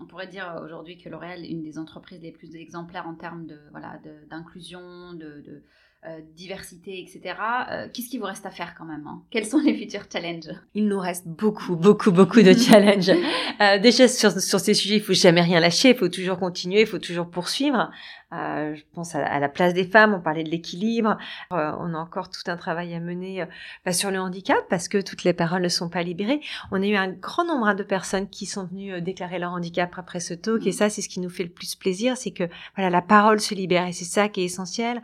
on 0.00 0.06
pourrait 0.06 0.26
dire 0.26 0.60
aujourd'hui 0.64 0.98
que 0.98 1.08
L'Oréal 1.08 1.44
est 1.44 1.48
une 1.48 1.62
des 1.62 1.78
entreprises 1.78 2.20
les 2.20 2.32
plus 2.32 2.56
exemplaires 2.56 3.06
en 3.06 3.14
termes 3.14 3.46
de 3.46 3.60
voilà 3.70 4.00
d'inclusion, 4.28 5.12
de 5.12 5.62
euh, 6.06 6.20
diversité, 6.36 7.00
etc. 7.00 7.34
Euh, 7.70 7.88
qu'est-ce 7.92 8.08
qui 8.08 8.18
vous 8.18 8.24
reste 8.26 8.46
à 8.46 8.50
faire 8.50 8.76
quand 8.78 8.84
même 8.84 9.04
hein? 9.08 9.20
Quels 9.32 9.44
sont 9.44 9.58
les 9.58 9.74
futurs 9.74 10.04
challenges? 10.12 10.54
Il 10.74 10.86
nous 10.86 11.00
reste 11.00 11.26
beaucoup, 11.26 11.74
beaucoup, 11.74 12.12
beaucoup 12.12 12.40
de 12.40 12.52
challenges. 12.52 13.10
euh, 13.60 13.78
déjà, 13.80 14.06
sur, 14.06 14.30
sur 14.30 14.60
ces 14.60 14.74
sujets, 14.74 14.94
il 14.94 15.02
faut 15.02 15.12
jamais 15.12 15.40
rien 15.40 15.58
lâcher, 15.58 15.90
il 15.90 15.96
faut 15.96 16.08
toujours 16.08 16.38
continuer, 16.38 16.82
il 16.82 16.86
faut 16.86 17.00
toujours 17.00 17.28
poursuivre. 17.28 17.90
Euh, 18.34 18.74
je 18.74 18.82
pense 18.92 19.14
à, 19.14 19.38
la 19.38 19.48
place 19.48 19.72
des 19.72 19.86
femmes, 19.86 20.12
on 20.12 20.20
parlait 20.20 20.44
de 20.44 20.50
l'équilibre. 20.50 21.16
Euh, 21.52 21.72
on 21.78 21.94
a 21.94 21.98
encore 21.98 22.28
tout 22.28 22.42
un 22.46 22.58
travail 22.58 22.94
à 22.94 23.00
mener 23.00 23.42
euh, 23.42 23.92
sur 23.92 24.10
le 24.10 24.20
handicap 24.20 24.58
parce 24.68 24.88
que 24.88 25.00
toutes 25.00 25.24
les 25.24 25.32
paroles 25.32 25.62
ne 25.62 25.68
sont 25.68 25.88
pas 25.88 26.02
libérées. 26.02 26.40
On 26.70 26.82
a 26.82 26.86
eu 26.86 26.94
un 26.94 27.08
grand 27.08 27.46
nombre 27.46 27.72
de 27.72 27.82
personnes 27.82 28.28
qui 28.28 28.44
sont 28.44 28.66
venues 28.66 29.00
déclarer 29.00 29.38
leur 29.38 29.52
handicap 29.52 29.94
après 29.96 30.20
ce 30.20 30.34
talk 30.34 30.66
et 30.66 30.72
ça, 30.72 30.90
c'est 30.90 31.00
ce 31.00 31.08
qui 31.08 31.20
nous 31.20 31.30
fait 31.30 31.44
le 31.44 31.48
plus 31.48 31.74
plaisir, 31.74 32.18
c'est 32.18 32.32
que 32.32 32.44
voilà, 32.76 32.90
la 32.90 33.00
parole 33.00 33.40
se 33.40 33.54
libère 33.54 33.86
et 33.86 33.92
c'est 33.92 34.04
ça 34.04 34.28
qui 34.28 34.42
est 34.42 34.44
essentiel. 34.44 35.00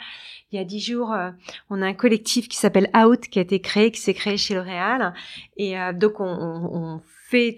Il 0.52 0.58
y 0.58 0.60
a 0.60 0.64
dix 0.64 0.80
jours, 0.80 1.16
on 1.70 1.82
a 1.82 1.87
un 1.87 1.94
collectif 1.94 2.48
qui 2.48 2.56
s'appelle 2.56 2.90
Out 2.94 3.22
qui 3.28 3.38
a 3.38 3.42
été 3.42 3.60
créé, 3.60 3.90
qui 3.90 4.00
s'est 4.00 4.14
créé 4.14 4.37
chez 4.37 4.54
L'Oréal 4.54 5.14
et 5.56 5.76
donc 5.94 6.20
on, 6.20 6.24
on, 6.26 6.76
on 6.94 7.00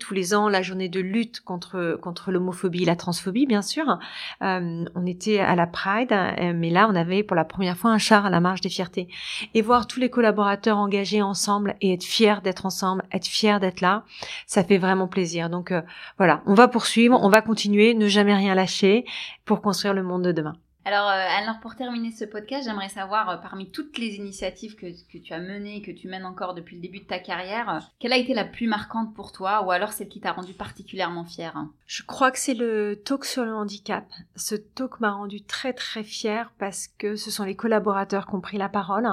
tous 0.01 0.15
les 0.15 0.35
ans 0.35 0.49
la 0.49 0.63
journée 0.63 0.89
de 0.89 1.01
lutte 1.01 1.41
contre 1.41 1.99
contre 2.01 2.33
l'homophobie 2.33 2.83
et 2.83 2.87
la 2.87 2.97
transphobie, 2.97 3.47
bien 3.47 3.63
sûr. 3.63 3.99
Euh, 4.43 4.85
on 4.95 5.07
était 5.07 5.39
à 5.39 5.55
la 5.55 5.67
Pride, 5.67 6.13
euh, 6.13 6.53
mais 6.55 6.71
là, 6.71 6.89
on 6.91 6.95
avait 6.95 7.23
pour 7.23 7.37
la 7.37 7.45
première 7.45 7.77
fois 7.77 7.91
un 7.91 7.99
char 7.99 8.27
à 8.27 8.31
la 8.31 8.41
marche 8.41 8.61
des 8.63 8.69
fiertés. 8.69 9.09
Et 9.55 9.63
voir 9.63 9.87
tous 9.87 10.01
les 10.01 10.11
collaborateurs 10.11 10.79
engagés 10.79 11.23
ensemble 11.23 11.75
et 11.81 11.93
être 11.93 12.05
fiers 12.05 12.41
d'être 12.43 12.65
ensemble, 12.67 13.05
être 13.13 13.27
fiers 13.27 13.59
d'être 13.61 13.81
là, 13.81 14.05
ça 14.47 14.65
fait 14.65 14.79
vraiment 14.79 15.09
plaisir. 15.09 15.51
Donc 15.51 15.73
euh, 15.73 15.83
voilà, 16.19 16.43
on 16.47 16.55
va 16.55 16.69
poursuivre, 16.69 17.19
on 17.23 17.29
va 17.29 17.43
continuer, 17.43 17.95
ne 17.95 18.09
jamais 18.09 18.35
rien 18.35 18.55
lâcher 18.55 19.05
pour 19.45 19.61
construire 19.61 19.95
le 19.95 20.03
monde 20.03 20.23
de 20.23 20.33
demain. 20.33 20.55
Alors, 20.87 21.09
euh, 21.09 21.27
alors 21.41 21.59
pour 21.59 21.75
terminer 21.75 22.13
ce 22.13 22.25
podcast, 22.25 22.63
j'aimerais 22.65 22.89
savoir, 22.89 23.29
euh, 23.29 23.37
parmi 23.39 23.73
toutes 23.73 23.99
les 23.99 24.15
initiatives 24.15 24.77
que, 24.77 24.87
tu 25.19 25.33
as 25.33 25.41
menées, 25.41 25.83
que 25.83 25.91
tu 25.91 26.07
mènes 26.07 26.25
encore 26.25 26.55
depuis 26.55 26.77
le 26.77 26.83
début 26.83 27.01
de 27.01 27.07
ta 27.07 27.19
carrière, 27.19 27.69
euh, 27.69 27.81
quelle 27.99 28.13
a 28.13 28.17
été 28.17 28.35
la 28.35 28.45
plus 28.45 28.69
marquante 28.69 29.13
pour 29.13 29.33
toi 29.33 29.65
ou 29.65 29.73
alors 29.73 29.91
celle 29.91 30.09
qui 30.09 30.21
t'a 30.21 30.31
rendu 30.31 30.53
particulièrement 30.55 31.25
fière? 31.25 31.61
Je 31.89 32.05
crois 32.05 32.31
que 32.31 32.39
c'est 32.39 32.55
le 32.55 33.03
talk 33.05 33.25
sur 33.25 33.45
le 33.45 33.53
handicap. 33.53 34.05
Ce 34.37 34.55
talk 34.55 35.01
m'a 35.01 35.11
rendu 35.11 35.43
très 35.43 35.73
très 35.73 36.05
fière 36.05 36.53
parce 36.57 36.87
que 36.87 37.17
ce 37.17 37.33
sont 37.33 37.43
les 37.43 37.57
collaborateurs 37.57 38.29
qui 38.29 38.37
ont 38.37 38.41
pris 38.41 38.57
la 38.57 38.69
parole, 38.69 39.09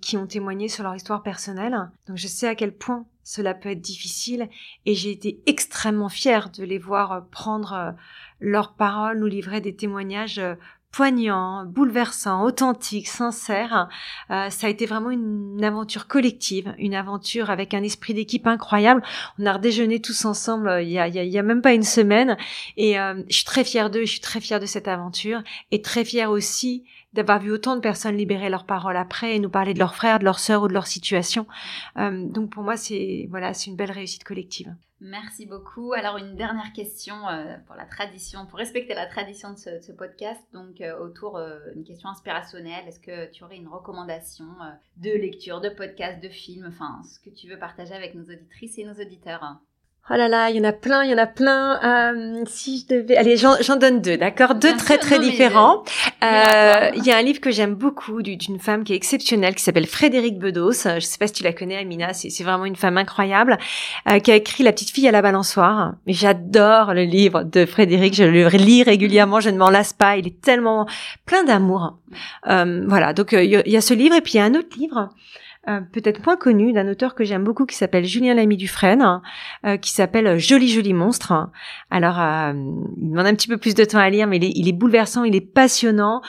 qui 0.00 0.16
ont 0.16 0.26
témoigné 0.26 0.68
sur 0.68 0.84
leur 0.84 0.94
histoire 0.94 1.24
personnelle. 1.24 1.90
Donc 2.06 2.16
je 2.16 2.28
sais 2.28 2.46
à 2.46 2.54
quel 2.54 2.72
point 2.72 3.04
cela 3.24 3.52
peut 3.52 3.68
être 3.68 3.80
difficile 3.80 4.48
et 4.86 4.94
j'ai 4.94 5.10
été 5.10 5.42
extrêmement 5.46 6.08
fière 6.08 6.50
de 6.50 6.64
les 6.64 6.78
voir 6.78 7.26
prendre 7.30 7.94
leurs 8.42 8.74
paroles 8.74 9.20
nous 9.20 9.26
livraient 9.26 9.60
des 9.60 9.74
témoignages 9.74 10.38
euh, 10.38 10.54
poignants, 10.90 11.64
bouleversants, 11.64 12.44
authentiques, 12.44 13.08
sincères. 13.08 13.88
Euh, 14.30 14.50
ça 14.50 14.66
a 14.66 14.70
été 14.70 14.84
vraiment 14.84 15.10
une 15.10 15.64
aventure 15.64 16.06
collective, 16.06 16.74
une 16.76 16.94
aventure 16.94 17.48
avec 17.48 17.72
un 17.72 17.82
esprit 17.82 18.12
d'équipe 18.12 18.46
incroyable. 18.46 19.02
On 19.38 19.46
a 19.46 19.54
redéjeuné 19.54 20.00
tous 20.02 20.26
ensemble 20.26 20.68
euh, 20.68 20.82
il 20.82 20.90
y 20.90 20.98
a, 20.98 21.08
il 21.08 21.14
y 21.14 21.38
a, 21.38 21.42
même 21.42 21.62
pas 21.62 21.72
une 21.72 21.82
semaine 21.82 22.36
et 22.76 22.94
je 22.94 23.34
suis 23.34 23.44
très 23.44 23.64
fière 23.64 23.90
d'eux, 23.90 24.04
je 24.04 24.10
suis 24.10 24.20
très 24.20 24.40
fière 24.40 24.60
de 24.60 24.66
cette 24.66 24.88
aventure 24.88 25.42
et 25.70 25.80
très 25.80 26.04
fière 26.04 26.30
aussi 26.30 26.84
d'avoir 27.14 27.40
vu 27.40 27.52
autant 27.52 27.76
de 27.76 27.80
personnes 27.80 28.16
libérer 28.16 28.50
leurs 28.50 28.66
paroles 28.66 28.96
après 28.96 29.36
et 29.36 29.38
nous 29.38 29.50
parler 29.50 29.74
de 29.74 29.78
leurs 29.78 29.94
frères, 29.94 30.18
de 30.18 30.24
leurs 30.24 30.38
sœurs 30.40 30.62
ou 30.62 30.68
de 30.68 30.72
leur 30.72 30.86
situation. 30.86 31.46
donc 31.96 32.50
pour 32.50 32.62
moi, 32.62 32.76
c'est 32.76 33.28
voilà, 33.30 33.54
c'est 33.54 33.70
une 33.70 33.76
belle 33.76 33.92
réussite 33.92 34.24
collective. 34.24 34.74
Merci 35.04 35.46
beaucoup. 35.46 35.92
Alors 35.94 36.16
une 36.16 36.36
dernière 36.36 36.72
question 36.72 37.28
euh, 37.28 37.56
pour 37.66 37.74
la 37.74 37.86
tradition, 37.86 38.46
pour 38.46 38.60
respecter 38.60 38.94
la 38.94 39.06
tradition 39.06 39.52
de 39.52 39.56
ce, 39.56 39.90
podcast, 39.90 40.40
donc 40.52 40.80
euh, 40.80 40.96
autour 40.96 41.40
d'une 41.40 41.82
euh, 41.82 41.84
question 41.84 42.08
inspirationnelle. 42.08 42.86
Est-ce 42.86 43.00
que 43.00 43.28
tu 43.32 43.42
aurais 43.42 43.56
une 43.56 43.66
recommandation 43.66 44.46
de 44.98 45.10
lecture, 45.10 45.60
de 45.60 45.70
podcast, 45.70 46.22
de 46.22 46.28
film, 46.28 46.66
enfin 46.68 47.02
ce 47.02 47.18
que 47.18 47.34
tu 47.34 47.48
veux 47.48 47.58
partager 47.58 47.94
avec 47.94 48.14
nos 48.14 48.22
auditrices 48.22 48.78
et 48.78 48.84
nos 48.84 48.94
auditeurs 48.94 49.42
Oh 50.10 50.14
là 50.14 50.26
là, 50.26 50.50
il 50.50 50.56
y 50.56 50.60
en 50.60 50.64
a 50.64 50.72
plein, 50.72 51.04
il 51.04 51.12
y 51.12 51.14
en 51.14 51.18
a 51.18 51.28
plein. 51.28 51.78
Euh, 51.84 52.42
si 52.46 52.80
je 52.80 52.96
devais, 52.96 53.16
allez, 53.16 53.36
j'en 53.36 53.76
donne 53.76 54.00
deux, 54.00 54.16
d'accord, 54.16 54.56
deux 54.56 54.76
très 54.76 54.98
très 54.98 55.20
différents. 55.20 55.84
Euh, 56.24 56.90
il 56.96 57.04
y 57.04 57.12
a 57.12 57.16
un 57.16 57.22
livre 57.22 57.40
que 57.40 57.52
j'aime 57.52 57.74
beaucoup 57.74 58.20
d'une 58.20 58.58
femme 58.58 58.82
qui 58.82 58.94
est 58.94 58.96
exceptionnelle, 58.96 59.54
qui 59.54 59.62
s'appelle 59.62 59.86
Frédéric 59.86 60.40
Bedos. 60.40 60.72
Je 60.72 61.00
sais 61.00 61.18
pas 61.18 61.28
si 61.28 61.34
tu 61.34 61.44
la 61.44 61.52
connais, 61.52 61.76
Amina. 61.76 62.14
C'est 62.14 62.42
vraiment 62.42 62.64
une 62.64 62.74
femme 62.74 62.98
incroyable 62.98 63.58
euh, 64.10 64.18
qui 64.18 64.32
a 64.32 64.34
écrit 64.34 64.64
La 64.64 64.72
petite 64.72 64.90
fille 64.90 65.06
à 65.06 65.12
la 65.12 65.22
balançoire. 65.22 65.94
Mais 66.08 66.14
j'adore 66.14 66.94
le 66.94 67.04
livre 67.04 67.44
de 67.44 67.64
Frédéric. 67.64 68.14
Je 68.14 68.24
le 68.24 68.48
lis 68.48 68.82
régulièrement. 68.82 69.38
Je 69.38 69.50
ne 69.50 69.56
m'en 69.56 69.70
lasse 69.70 69.92
pas. 69.92 70.16
Il 70.16 70.26
est 70.26 70.40
tellement 70.40 70.88
plein 71.26 71.44
d'amour. 71.44 71.98
Euh, 72.48 72.84
voilà. 72.88 73.12
Donc 73.12 73.32
il 73.32 73.62
y, 73.64 73.76
a 73.76 73.80
ce 73.80 73.94
livre 73.94 74.16
et 74.16 74.20
puis 74.20 74.34
il 74.34 74.36
y 74.38 74.40
a 74.40 74.44
un 74.44 74.54
autre 74.54 74.76
livre 74.76 75.10
euh, 75.68 75.80
peut-être 75.80 76.24
moins 76.26 76.36
connu 76.36 76.72
d'un 76.72 76.88
auteur 76.88 77.14
que 77.14 77.24
j'aime 77.24 77.44
beaucoup 77.44 77.66
qui 77.66 77.76
s'appelle 77.76 78.04
Julien 78.04 78.34
Lamy 78.34 78.56
Dufresne, 78.56 79.20
euh, 79.64 79.76
qui 79.76 79.90
s'appelle 79.90 80.38
Joli 80.38 80.68
Joli 80.68 80.92
Monstre. 80.92 81.50
Alors, 81.90 82.20
euh, 82.20 82.52
il 82.96 83.10
demande 83.10 83.26
un 83.26 83.34
petit 83.34 83.48
peu 83.48 83.58
plus 83.58 83.74
de 83.74 83.84
temps 83.84 83.98
à 83.98 84.10
lire, 84.10 84.26
mais 84.26 84.38
il 84.38 84.68
est, 84.68 84.72
bouleversant, 84.72 85.24
il 85.24 85.36
est 85.36 85.40
passionnant 85.40 86.22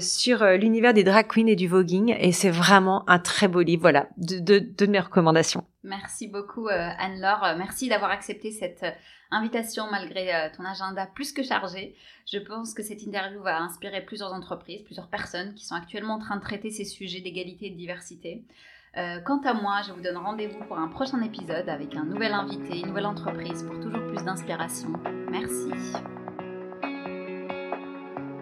sur 0.00 0.44
l'univers 0.44 0.94
des 0.94 1.04
drag 1.04 1.26
queens 1.28 1.46
et 1.46 1.56
du 1.56 1.68
voguing, 1.68 2.16
et 2.18 2.32
c'est 2.32 2.50
vraiment 2.50 3.08
un 3.08 3.18
très 3.18 3.48
beau 3.48 3.60
livre. 3.60 3.82
Voilà, 3.82 4.08
de, 4.16 4.38
de, 4.40 4.58
de 4.76 4.86
mes 4.86 4.98
recommandations. 4.98 5.64
Merci 5.86 6.26
beaucoup 6.26 6.68
Anne-Laure, 6.68 7.54
merci 7.56 7.88
d'avoir 7.88 8.10
accepté 8.10 8.50
cette 8.50 8.84
invitation 9.30 9.84
malgré 9.90 10.34
euh, 10.34 10.48
ton 10.56 10.64
agenda 10.64 11.06
plus 11.06 11.32
que 11.32 11.42
chargé. 11.42 11.94
Je 12.30 12.38
pense 12.38 12.74
que 12.74 12.82
cette 12.82 13.02
interview 13.02 13.40
va 13.42 13.60
inspirer 13.60 14.04
plusieurs 14.04 14.32
entreprises, 14.32 14.82
plusieurs 14.82 15.08
personnes 15.08 15.54
qui 15.54 15.64
sont 15.64 15.74
actuellement 15.74 16.14
en 16.14 16.18
train 16.18 16.36
de 16.36 16.42
traiter 16.42 16.70
ces 16.70 16.84
sujets 16.84 17.20
d'égalité 17.20 17.66
et 17.66 17.70
de 17.70 17.76
diversité. 17.76 18.44
Euh, 18.96 19.20
quant 19.20 19.40
à 19.42 19.52
moi, 19.52 19.82
je 19.86 19.92
vous 19.92 20.00
donne 20.00 20.16
rendez-vous 20.16 20.64
pour 20.64 20.78
un 20.78 20.88
prochain 20.88 21.20
épisode 21.22 21.68
avec 21.68 21.94
un 21.96 22.04
nouvel 22.04 22.32
invité, 22.32 22.78
une 22.78 22.86
nouvelle 22.86 23.06
entreprise 23.06 23.62
pour 23.62 23.78
toujours 23.78 24.06
plus 24.06 24.24
d'inspiration. 24.24 24.92
Merci. 25.30 25.70